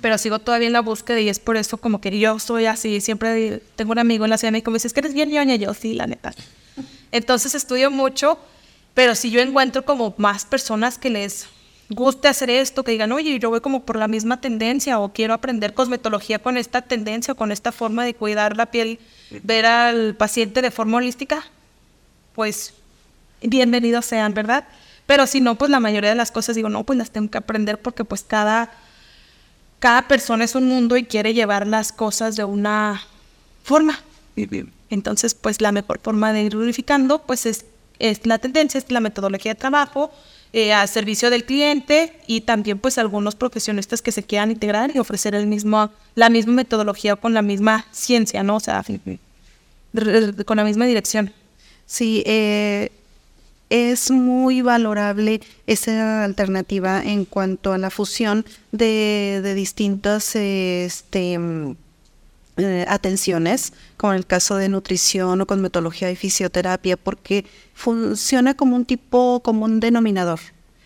[0.00, 3.00] pero sigo todavía en la búsqueda y es por eso como que yo soy así,
[3.00, 5.14] siempre tengo un amigo en la Ciudad de México que me dice, es que eres
[5.14, 6.32] bien ñoña, yo sí, la neta.
[7.12, 8.38] Entonces estudio mucho,
[8.94, 11.46] pero si yo encuentro como más personas que les
[11.90, 15.34] guste hacer esto, que digan, oye, yo voy como por la misma tendencia o quiero
[15.34, 18.98] aprender cosmetología con esta tendencia o con esta forma de cuidar la piel,
[19.42, 21.44] ver al paciente de forma holística,
[22.34, 22.74] pues
[23.42, 24.66] bienvenidos sean, ¿verdad?
[25.06, 27.38] Pero si no, pues la mayoría de las cosas digo, no, pues las tengo que
[27.38, 28.70] aprender porque pues cada
[29.80, 33.02] cada persona es un mundo y quiere llevar las cosas de una
[33.64, 33.98] forma.
[34.90, 37.64] Entonces, pues la mejor forma de ir unificando, pues es,
[37.98, 40.12] es la tendencia, es la metodología de trabajo,
[40.52, 44.98] eh, a servicio del cliente y también pues algunos profesionistas que se quieran integrar y
[44.98, 48.56] ofrecer el mismo, la misma metodología con la misma ciencia, ¿no?
[48.56, 48.84] O sea,
[50.44, 51.32] con la misma dirección.
[51.86, 52.90] Sí, eh,
[53.70, 61.38] es muy valorable esa alternativa en cuanto a la fusión de, distintas este,
[62.62, 67.44] eh, atenciones, como en el caso de nutrición o cosmetología y fisioterapia, porque
[67.74, 70.40] funciona como un tipo, como un denominador,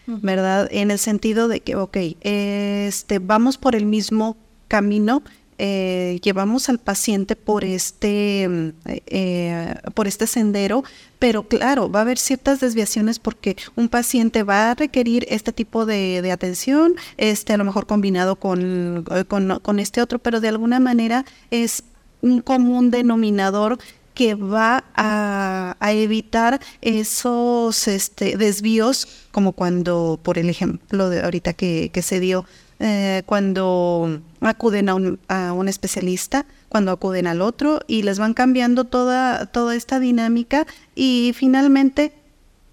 [0.06, 0.68] ¿verdad?
[0.70, 4.36] En el sentido de que, ok, este, vamos por el mismo
[4.68, 5.22] camino
[5.58, 10.84] eh, llevamos al paciente por este, eh, por este sendero,
[11.18, 15.86] pero claro, va a haber ciertas desviaciones porque un paciente va a requerir este tipo
[15.86, 20.80] de, atención, este a lo mejor combinado con, con, con este otro, pero de alguna
[20.80, 21.84] manera es
[22.20, 23.78] un común denominador
[24.14, 31.90] que va a, evitar esos este, desvíos, como cuando, por el ejemplo de ahorita que,
[32.02, 32.46] se dio,
[32.80, 38.34] eh, cuando acuden a un, a un, especialista, cuando acuden al otro y les van
[38.34, 42.12] cambiando toda, toda esta dinámica y finalmente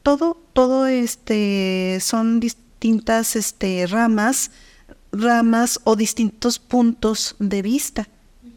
[0.04, 4.52] todo, todo este, son distintas este, ramas,
[5.12, 8.08] ramas o distintos puntos de vista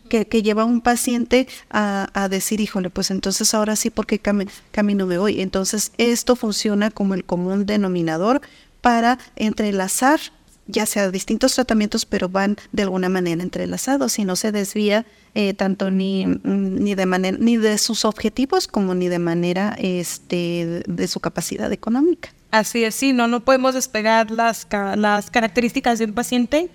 [0.09, 4.19] que, que lleva un paciente a, a, decir, híjole, pues entonces ahora sí, ¿por qué
[4.19, 5.41] camino me voy?
[5.41, 8.41] Entonces esto funciona como el común denominador
[8.81, 10.21] para entrelazar
[10.67, 15.05] ya sea distintos tratamientos, pero van de alguna manera entrelazados y no se desvía
[15.35, 20.83] eh, tanto ni, ni de manera ni de sus objetivos como ni de manera este
[20.87, 22.31] de su capacidad económica.
[22.51, 26.71] Así es, sí, no, no podemos despegar las, las características de un paciente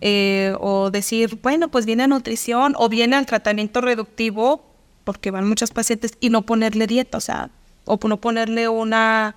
[0.00, 4.64] eh, o decir, bueno, pues viene a nutrición o viene al tratamiento reductivo,
[5.04, 7.50] porque van muchos pacientes, y no ponerle dieta, o sea,
[7.86, 9.36] o no ponerle una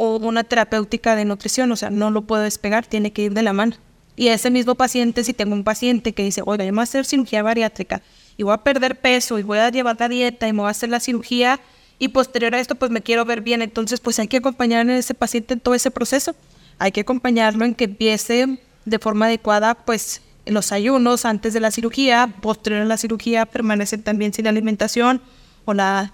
[0.00, 3.42] o una terapéutica de nutrición, o sea, no lo puedo despegar, tiene que ir de
[3.42, 3.74] la mano.
[4.14, 6.84] Y ese mismo paciente, si tengo un paciente que dice, oiga, yo me voy a
[6.84, 8.00] hacer cirugía bariátrica
[8.36, 10.70] y voy a perder peso y voy a llevar la dieta y me voy a
[10.70, 11.58] hacer la cirugía
[11.98, 14.96] y posterior a esto pues me quiero ver bien, entonces pues hay que acompañar a
[14.96, 16.36] ese paciente en todo ese proceso.
[16.78, 21.72] Hay que acompañarlo en que empiece de forma adecuada pues los ayunos antes de la
[21.72, 25.20] cirugía, posterior a la cirugía permanece también sin alimentación
[25.64, 26.12] o la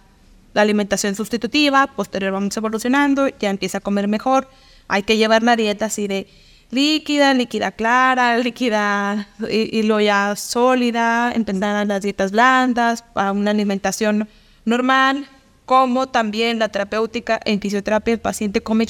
[0.54, 4.48] la alimentación sustitutiva, posterior vamos evolucionando, ya empieza a comer mejor.
[4.88, 6.28] Hay que llevar la dieta así de
[6.70, 14.28] líquida, líquida clara, líquida y, lo ya sólida, empezar las dietas blandas, a una alimentación
[14.64, 15.26] normal,
[15.66, 18.86] como también la terapéutica en fisioterapia, el paciente come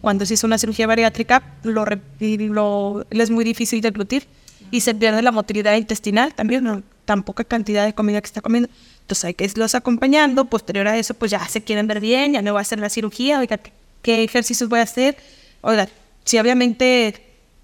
[0.00, 1.84] cuando se hizo una cirugía bariátrica, lo,
[2.18, 4.26] lo, es muy difícil deglutir
[4.70, 8.70] y se pierde la motilidad intestinal también, tan poca cantidad de comida que está comiendo.
[9.10, 10.44] Entonces hay que irlos acompañando.
[10.44, 12.88] Posterior a eso, pues ya se quieren ver bien, ya no voy a hacer la
[12.88, 13.40] cirugía.
[13.40, 13.58] Oiga,
[14.02, 15.16] ¿qué ejercicios voy a hacer?
[15.62, 15.88] Oiga,
[16.24, 17.20] si obviamente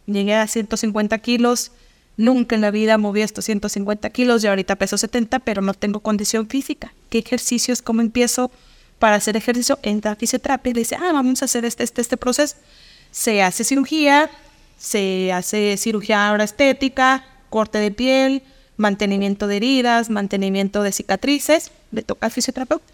[0.07, 1.71] llegué a 150 kilos,
[2.17, 6.01] nunca en la vida moví estos 150 kilos, y ahorita peso 70, pero no tengo
[6.01, 6.93] condición física.
[7.11, 7.81] ¿Qué ejercicios?
[7.81, 8.51] ¿Cómo empiezo
[8.99, 9.79] para hacer ejercicio?
[9.85, 12.57] Entra a fisioterapia y le dice, ah, vamos a hacer este, este, este proceso.
[13.13, 14.29] Se hace cirugía,
[14.79, 18.43] se hace cirugía ahora estética, corte de piel,
[18.77, 22.85] mantenimiento de heridas, mantenimiento de cicatrices, le toca al fisioterapeuta.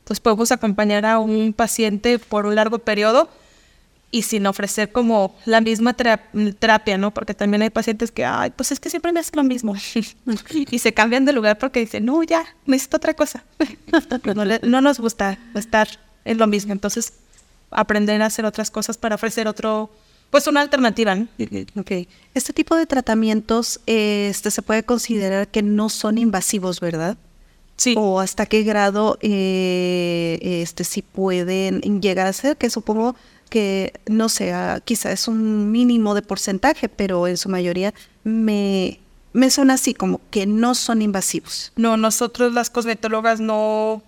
[0.00, 3.28] Entonces podemos acompañar a un paciente por un largo periodo
[4.10, 7.12] y sin ofrecer como la misma terapia, ¿no?
[7.12, 9.76] Porque también hay pacientes que, ay, pues es que siempre me hacen lo mismo.
[10.70, 13.44] y se cambian de lugar porque dicen, no, ya, necesito otra cosa.
[14.34, 15.88] no, no nos gusta estar
[16.24, 16.72] en lo mismo.
[16.72, 17.12] Entonces,
[17.70, 19.90] aprender a hacer otras cosas para ofrecer otro,
[20.30, 21.14] pues una alternativa.
[21.14, 21.28] ¿no?
[21.76, 22.08] Okay.
[22.34, 27.16] Este tipo de tratamientos este, se puede considerar que no son invasivos, ¿verdad?
[27.76, 27.94] Sí.
[27.96, 33.16] O hasta qué grado eh, este, sí pueden llegar a ser, que supongo
[33.48, 34.54] que, no sé,
[34.84, 39.00] quizás es un mínimo de porcentaje, pero en su mayoría me,
[39.32, 41.72] me suena así, como que no son invasivos.
[41.76, 44.02] No, nosotros las cosmetólogas no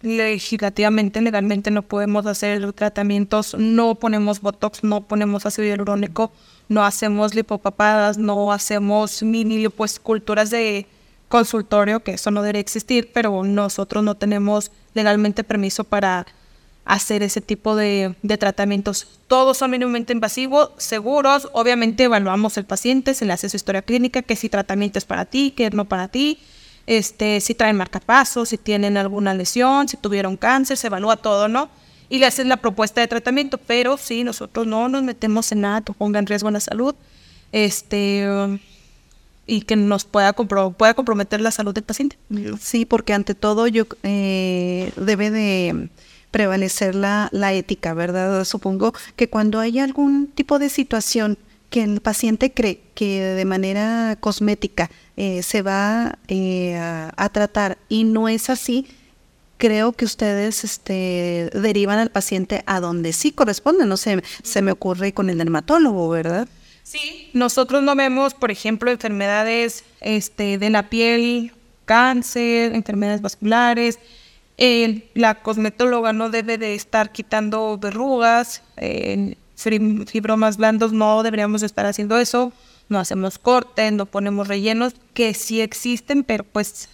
[0.00, 6.30] legislativamente, legalmente no podemos hacer tratamientos, no ponemos botox, no ponemos ácido hialurónico,
[6.68, 10.86] no hacemos lipopapadas, no hacemos mini lipoesculturas de
[11.28, 16.26] consultorio, que eso no debería existir, pero nosotros no tenemos legalmente permiso para
[16.84, 19.06] hacer ese tipo de, de tratamientos.
[19.26, 24.22] Todos son mínimamente invasivos, seguros, obviamente evaluamos el paciente, se le hace su historia clínica,
[24.22, 26.38] que si tratamiento es para ti, que no para ti,
[26.88, 31.68] este, si traen marcapasos, si tienen alguna lesión, si tuvieron cáncer, se evalúa todo, ¿no?
[32.08, 35.82] Y le hacen la propuesta de tratamiento, pero sí, nosotros no nos metemos en nada
[35.82, 36.94] que ponga en riesgo la salud,
[37.52, 38.26] este,
[39.46, 42.16] y que nos pueda, pueda comprometer la salud del paciente.
[42.58, 45.90] Sí, porque ante todo yo eh, debe de
[46.30, 48.46] prevalecer la, la ética, ¿verdad?
[48.46, 51.36] Supongo que cuando hay algún tipo de situación
[51.70, 58.04] que el paciente cree que de manera cosmética eh, se va eh, a, tratar y
[58.04, 58.86] no es así,
[59.58, 63.84] creo que ustedes este, derivan al paciente a donde sí corresponde.
[63.84, 66.48] No sé, se me ocurre con el dermatólogo, ¿verdad?
[66.84, 71.52] Sí, nosotros no vemos, por ejemplo, enfermedades este, de la piel,
[71.84, 73.98] cáncer, enfermedades vasculares.
[75.14, 78.62] la cosmetóloga no debe de estar quitando verrugas,
[79.58, 82.52] fibromas blandos, no deberíamos estar haciendo eso,
[82.88, 86.88] no hacemos cortes, no ponemos rellenos, que sí existen, pero pues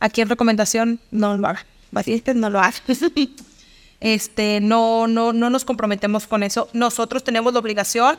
[0.00, 2.80] aquí en recomendación no lo hagan, pacientes no lo hagan.
[4.00, 6.68] este, no, no, no nos comprometemos con eso.
[6.72, 8.18] Nosotros tenemos la obligación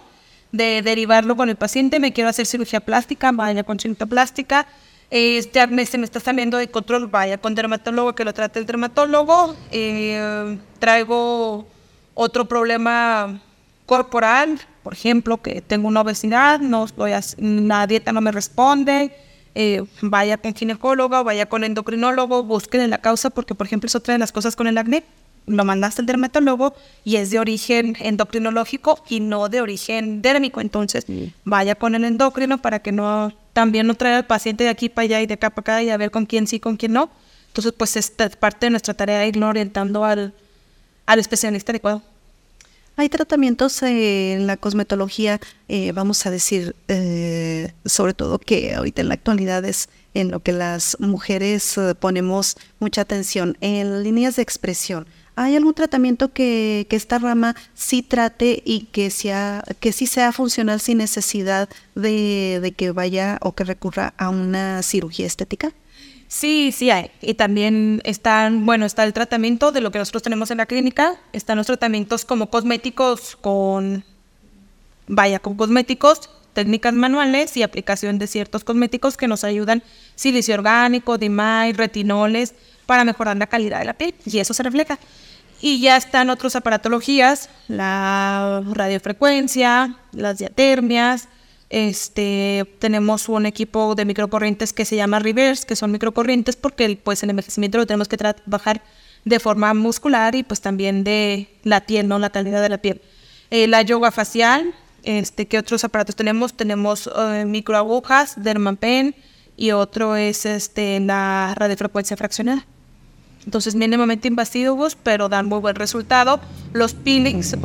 [0.52, 4.68] de derivarlo con el paciente, me quiero hacer cirugía plástica, vaya con cirugía plástica,
[5.12, 9.56] este se me está saliendo de control, vaya con dermatólogo, que lo trate el dermatólogo.
[9.72, 11.68] Eh, traigo
[12.14, 13.42] otro problema
[13.86, 19.12] corporal, por ejemplo, que tengo una obesidad, no estoy la dieta no me responde,
[19.54, 24.14] eh, vaya con ginecólogo, vaya con endocrinólogo, busquen la causa, porque por ejemplo es otra
[24.14, 25.04] de las cosas con el acné.
[25.48, 30.62] Lo mandaste al dermatólogo y es de origen endocrinológico y no de origen dérmico.
[30.62, 31.06] Entonces,
[31.44, 35.04] vaya con el endocrino para que no también no traiga al paciente de aquí para
[35.06, 37.10] allá y de acá para acá y a ver con quién sí, con quién no.
[37.48, 40.34] Entonces, pues es parte de nuestra tarea irlo orientando al,
[41.08, 42.04] al especialista adecuado.
[42.98, 45.39] Hay tratamientos en la cosmetología,
[45.70, 50.42] eh, vamos a decir, eh, sobre todo que ahorita en la actualidad es en lo
[50.42, 55.08] que las mujeres eh, ponemos mucha atención, en líneas de expresión.
[55.36, 60.82] ¿Hay algún tratamiento que, esta rama sí trate y que, sea, que sí sea funcional
[60.82, 65.72] sin necesidad de, de que vaya o que recurra a una cirugía estética?
[66.32, 67.12] Sí, sí hay.
[67.22, 71.20] Y también están, bueno, está el tratamiento de lo que nosotros tenemos en la clínica.
[71.34, 74.06] Están los tratamientos como cosméticos con,
[75.08, 79.84] vaya, con cosméticos, técnicas manuales y aplicación de ciertos cosméticos que nos ayudan,
[80.16, 82.56] silicio orgánico, DIMAI, retinoles,
[82.86, 84.16] para mejorar la calidad de la piel.
[84.26, 85.00] Y eso se refleja.
[85.60, 91.28] Y ya están otras aparatologías, la radiofrecuencia, las diatermias,
[91.72, 97.24] este, tenemos un equipo de microcorrientes que se llama Reverse, que son microcorrientes porque pues
[97.24, 98.84] el envejecimiento lo tenemos que trabajar
[99.24, 102.19] de forma muscular y pues también de la piel, ¿no?
[102.19, 103.01] La calidad de la piel.
[103.51, 106.53] Eh, la yoga facial, este, ¿qué otros aparatos tenemos?
[106.55, 109.15] Tenemos uh, microagujas, Dermapen
[109.55, 112.65] y otro es este, la radiofrecuencia fraccionada.
[113.46, 116.39] Entonces mínimamente invasivos, pero dan muy buen resultado.
[116.74, 117.56] Los peelings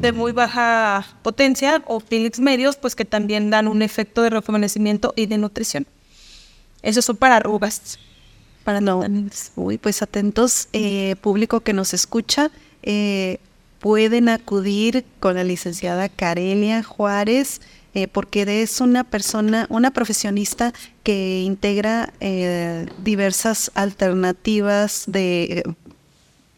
[0.00, 5.12] de muy baja potencia o peelings medios, pues que también dan un efecto de rejuvenecimiento
[5.16, 5.86] y de nutrición.
[6.82, 7.98] Esos son para arrugas.
[8.64, 9.04] Para no.
[9.54, 12.50] Uy, pues atentos, eh, público que nos escucha.
[12.82, 13.38] Eh,
[13.78, 17.60] pueden acudir con la licenciada Carelia Juárez
[17.96, 25.64] eh, porque es una persona, una profesionista que integra eh, diversas alternativas de,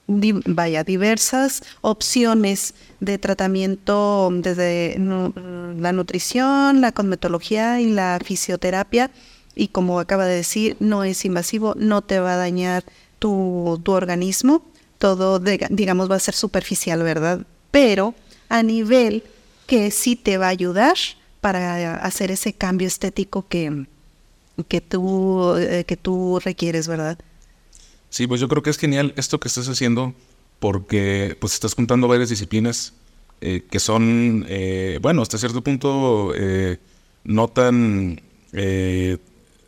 [0.08, 9.12] vaya, diversas opciones de tratamiento desde la nutrición, la cosmetología y la fisioterapia.
[9.54, 12.82] Y como acaba de decir, no es invasivo, no te va a dañar
[13.20, 14.64] tu, tu organismo.
[14.98, 17.46] Todo, digamos, va a ser superficial, ¿verdad?
[17.70, 18.16] Pero
[18.48, 19.22] a nivel
[19.68, 20.96] que sí te va a ayudar
[21.40, 23.86] para hacer ese cambio estético que,
[24.68, 27.18] que, tú, eh, que tú requieres, ¿verdad?
[28.10, 30.14] Sí, pues yo creo que es genial esto que estás haciendo
[30.58, 32.94] porque pues estás juntando varias disciplinas
[33.40, 36.32] eh, que son, eh, bueno, hasta cierto punto
[37.24, 38.20] no tan,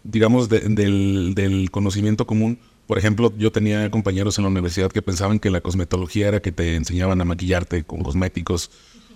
[0.02, 2.58] digamos, del, del conocimiento común.
[2.86, 6.50] Por ejemplo, yo tenía compañeros en la universidad que pensaban que la cosmetología era que
[6.50, 8.72] te enseñaban a maquillarte con cosméticos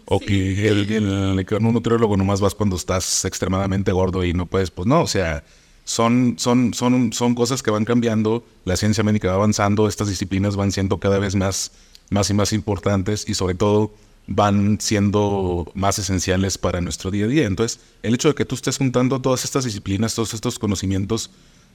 [0.07, 4.71] o que el, el, un nutriólogo nomás vas cuando estás extremadamente gordo y no puedes,
[4.71, 5.45] pues no, o sea,
[5.85, 10.57] son, son, son, son cosas que van cambiando, la ciencia médica va avanzando, estas disciplinas
[10.57, 11.73] van siendo cada vez más,
[12.11, 13.93] más y más importantes y sobre todo
[14.27, 17.47] van siendo más esenciales para nuestro día a día.
[17.47, 21.31] Entonces, el hecho de que tú estés juntando todas estas disciplinas, todos estos conocimientos,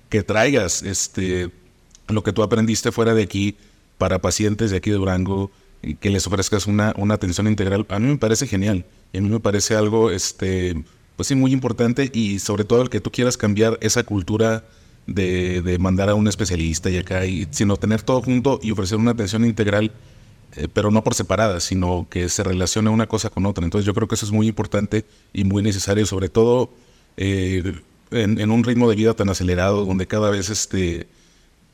[0.09, 1.51] que traigas este,
[2.07, 3.55] lo que tú aprendiste fuera de aquí
[3.99, 5.51] para pacientes de aquí de Durango,
[5.99, 8.85] que les ofrezcas una, una atención integral, a mí me parece genial.
[9.13, 10.83] Y a mí me parece algo, este,
[11.15, 14.65] pues sí, muy importante y sobre todo el que tú quieras cambiar esa cultura
[15.07, 18.97] de, de mandar a un especialista y acá, y, sino tener todo junto y ofrecer
[18.97, 19.91] una atención integral,
[20.55, 23.63] eh, pero no por separada, sino que se relacione una cosa con otra.
[23.63, 26.71] Entonces yo creo que eso es muy importante y muy necesario, sobre todo
[27.17, 27.73] eh,
[28.11, 31.07] en, en, un ritmo de vida tan acelerado, donde cada vez este,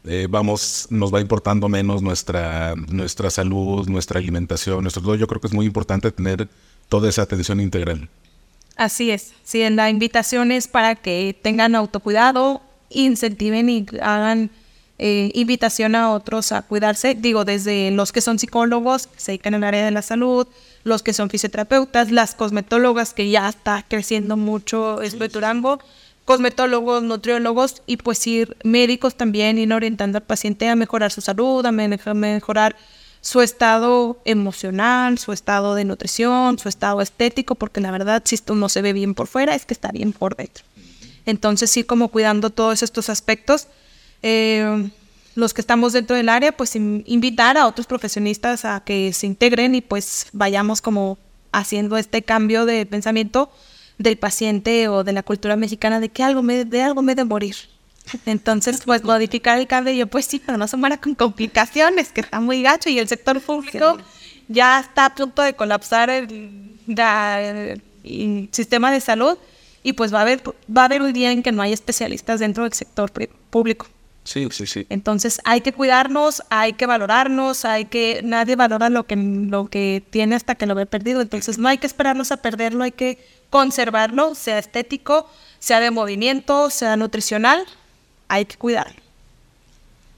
[0.08, 5.16] eh, vamos, nos va importando menos nuestra, nuestra salud, nuestra alimentación, nuestro todo.
[5.16, 6.48] Yo creo que es muy importante tener
[6.90, 8.10] toda esa atención integral.
[8.76, 9.34] Así es.
[9.44, 14.52] Sí, en la invitación es para que tengan autocuidado, incentiven y hagan
[14.98, 17.16] eh, invitación a otros a cuidarse.
[17.16, 20.48] Digo, desde los que son psicólogos, que se dedican al área de la salud,
[20.84, 25.80] los que son fisioterapeutas, las cosmetólogas, que ya está creciendo mucho es Durango
[26.26, 31.66] cosmetólogos, nutriólogos y pues ir médicos también, ir orientando al paciente a mejorar su salud,
[31.66, 32.76] a mejorar
[33.22, 38.56] su estado emocional, su estado de nutrición, su estado estético, porque la verdad si esto
[38.56, 40.64] no se ve bien por fuera es que está bien por dentro.
[41.26, 43.68] Entonces sí, como cuidando todos estos aspectos.
[44.22, 44.90] Eh,
[45.36, 49.76] los que estamos dentro del área, pues invitar a otros profesionistas a que se integren
[49.76, 51.18] y pues vayamos como
[51.52, 53.52] haciendo este cambio de pensamiento
[53.98, 57.24] del paciente o de la cultura mexicana de que algo me, de algo me de
[57.24, 57.56] morir.
[58.26, 62.40] Entonces, pues modificar el cabello, pues sí, pero no se muera con complicaciones, que está
[62.40, 63.98] muy gacho y el sector público
[64.48, 67.82] ya está a punto de colapsar el,
[68.52, 69.38] sistema de salud
[69.82, 72.40] y pues va a haber va a haber un día en que no hay especialistas
[72.40, 73.12] dentro del sector
[73.50, 73.88] público.
[74.26, 74.88] Sí, sí, sí.
[74.90, 80.04] Entonces hay que cuidarnos, hay que valorarnos, hay que nadie valora lo que lo que
[80.10, 81.22] tiene hasta que lo ve perdido.
[81.22, 85.30] Entonces no hay que esperarnos a perderlo, hay que conservarlo, sea estético,
[85.60, 87.64] sea de movimiento, sea nutricional,
[88.28, 89.00] hay que cuidarlo.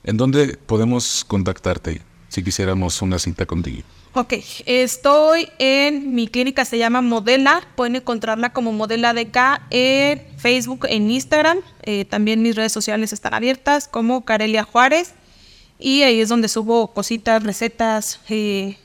[0.06, 3.84] ¿En dónde podemos contactarte si quisiéramos una cinta contigo?
[4.20, 4.34] Ok,
[4.66, 7.62] estoy en mi clínica, se llama Modela.
[7.76, 11.60] Pueden encontrarla como Modela DK en Facebook, en Instagram.
[11.84, 15.14] Eh, también mis redes sociales están abiertas como Carelia Juárez.
[15.78, 18.80] Y ahí es donde subo cositas, recetas, eh,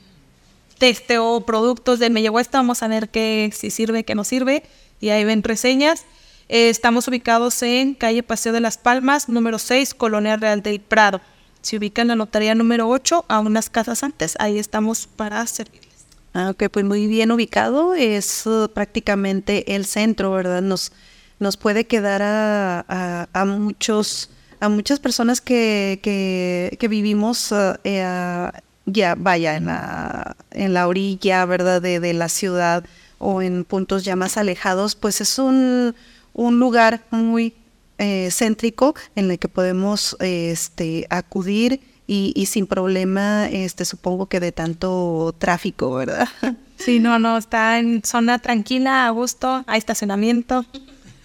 [0.77, 4.61] testeo productos de me llegó vamos a ver qué si sirve, qué no sirve.
[5.01, 6.05] Y ahí ven reseñas.
[6.47, 11.21] Eh, estamos ubicados en calle Paseo de las Palmas, número 6, Colonia Real del Prado
[11.63, 14.35] se ubica en la notaría número 8 a unas casas antes.
[14.39, 16.05] Ahí estamos para servirles.
[16.33, 17.95] Ah, ok, pues muy bien ubicado.
[17.95, 20.61] Es uh, prácticamente el centro, ¿verdad?
[20.61, 20.91] Nos,
[21.39, 24.29] nos puede quedar a, a, muchos
[24.59, 28.51] a muchas personas que, que, vivimos uh, eh,
[28.85, 31.81] ya vaya en la, en la orilla, ¿verdad?
[31.81, 32.83] De, de, la ciudad
[33.19, 35.95] o en puntos ya más alejados, pues es un,
[36.33, 37.53] un lugar muy
[37.97, 44.51] eh, céntrico en el que podemos este, acudir y, sin problema, este, supongo que de
[44.51, 46.27] tanto tráfico, ¿verdad?
[46.75, 50.65] Sí, no, no, está en zona tranquila, a gusto, hay estacionamiento.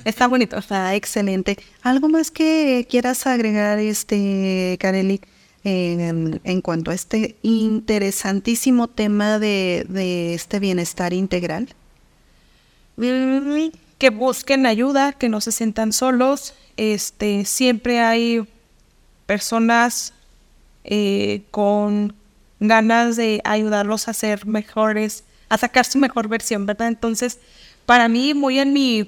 [0.04, 0.56] Está bonito.
[0.56, 1.58] Está excelente.
[1.82, 5.20] ¿Algo más que quieras agregar, este, Kareli,
[5.64, 11.74] en, en cuanto a este interesantísimo tema de, de este bienestar integral?
[13.98, 16.54] Que busquen ayuda, que no se sientan solos.
[16.76, 18.46] Este, siempre hay
[19.26, 20.14] personas
[20.84, 22.14] eh, con
[22.60, 26.88] ganas de ayudarlos a ser mejores, a sacar su mejor versión, ¿verdad?
[26.88, 27.38] Entonces,
[27.86, 29.06] para mí, muy en mi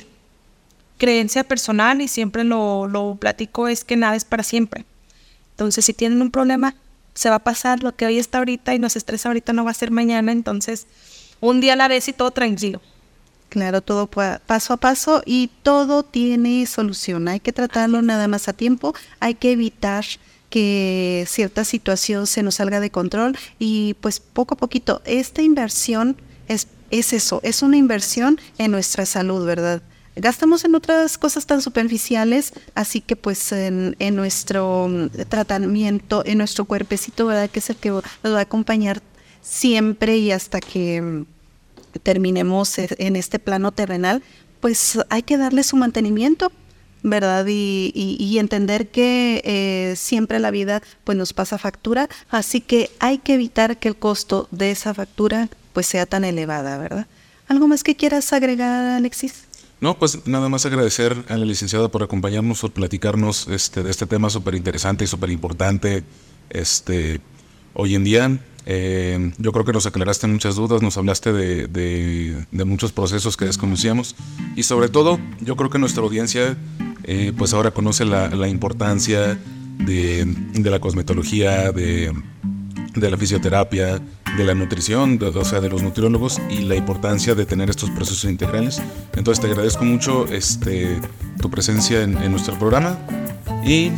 [0.99, 4.85] creencia personal y siempre lo, lo platico, es que nada es para siempre.
[5.53, 6.75] Entonces, si tienen un problema,
[7.15, 9.71] se va a pasar, lo que hoy está ahorita y nos estresa ahorita no va
[9.71, 10.87] a ser mañana, entonces
[11.41, 12.81] un día a la vez y todo tranquilo.
[13.51, 17.27] Claro, todo paso a paso y todo tiene solución.
[17.27, 20.05] Hay que tratarlo nada más a tiempo, hay que evitar
[20.51, 26.17] que cierta situación se nos salga de control y pues poco a poquito, esta inversión
[26.47, 29.83] es, es eso, es una inversión en nuestra salud, ¿verdad?
[30.15, 34.89] Gastamos en otras cosas tan superficiales, así que pues en, en nuestro
[35.29, 37.51] tratamiento, en nuestro cuerpecito, ¿verdad?
[37.51, 39.03] Que es el que nos va a acompañar
[39.41, 41.25] siempre y hasta que
[42.03, 44.23] terminemos e, en este plano terrenal,
[44.61, 46.53] pues hay que darle su mantenimiento,
[47.03, 47.47] ¿verdad?
[47.49, 53.35] Y, entender que eh, siempre la vida pues nos pasa factura, así que hay que
[53.35, 57.07] evitar que el costo de esa factura pues sea tan elevada, ¿verdad?
[57.49, 59.45] ¿Algo más que quieras agregar, Alexis?
[59.81, 64.07] No, pues nada más agradecer a la licenciada por acompañarnos, por platicarnos este, de este
[64.07, 66.05] tema súper interesante y súper importante
[66.51, 67.21] este,
[67.75, 68.39] hoy en día.
[68.73, 74.15] Eh, yo creo que nos aclaraste muchas dudas, nos hablaste de, muchos procesos que desconocíamos
[74.55, 76.57] y sobre todo yo creo que nuestra audiencia
[77.03, 79.37] eh, pues ahora conoce la, importancia
[79.79, 82.15] de, la cosmetología, de,
[82.95, 84.01] la fisioterapia,
[84.37, 88.31] de la nutrición, o sea, de los nutriólogos y la importancia de tener estos procesos
[88.31, 88.81] integrales.
[89.17, 91.01] Entonces te agradezco mucho este,
[91.41, 93.01] tu presencia en, en nuestro programa
[93.67, 93.91] y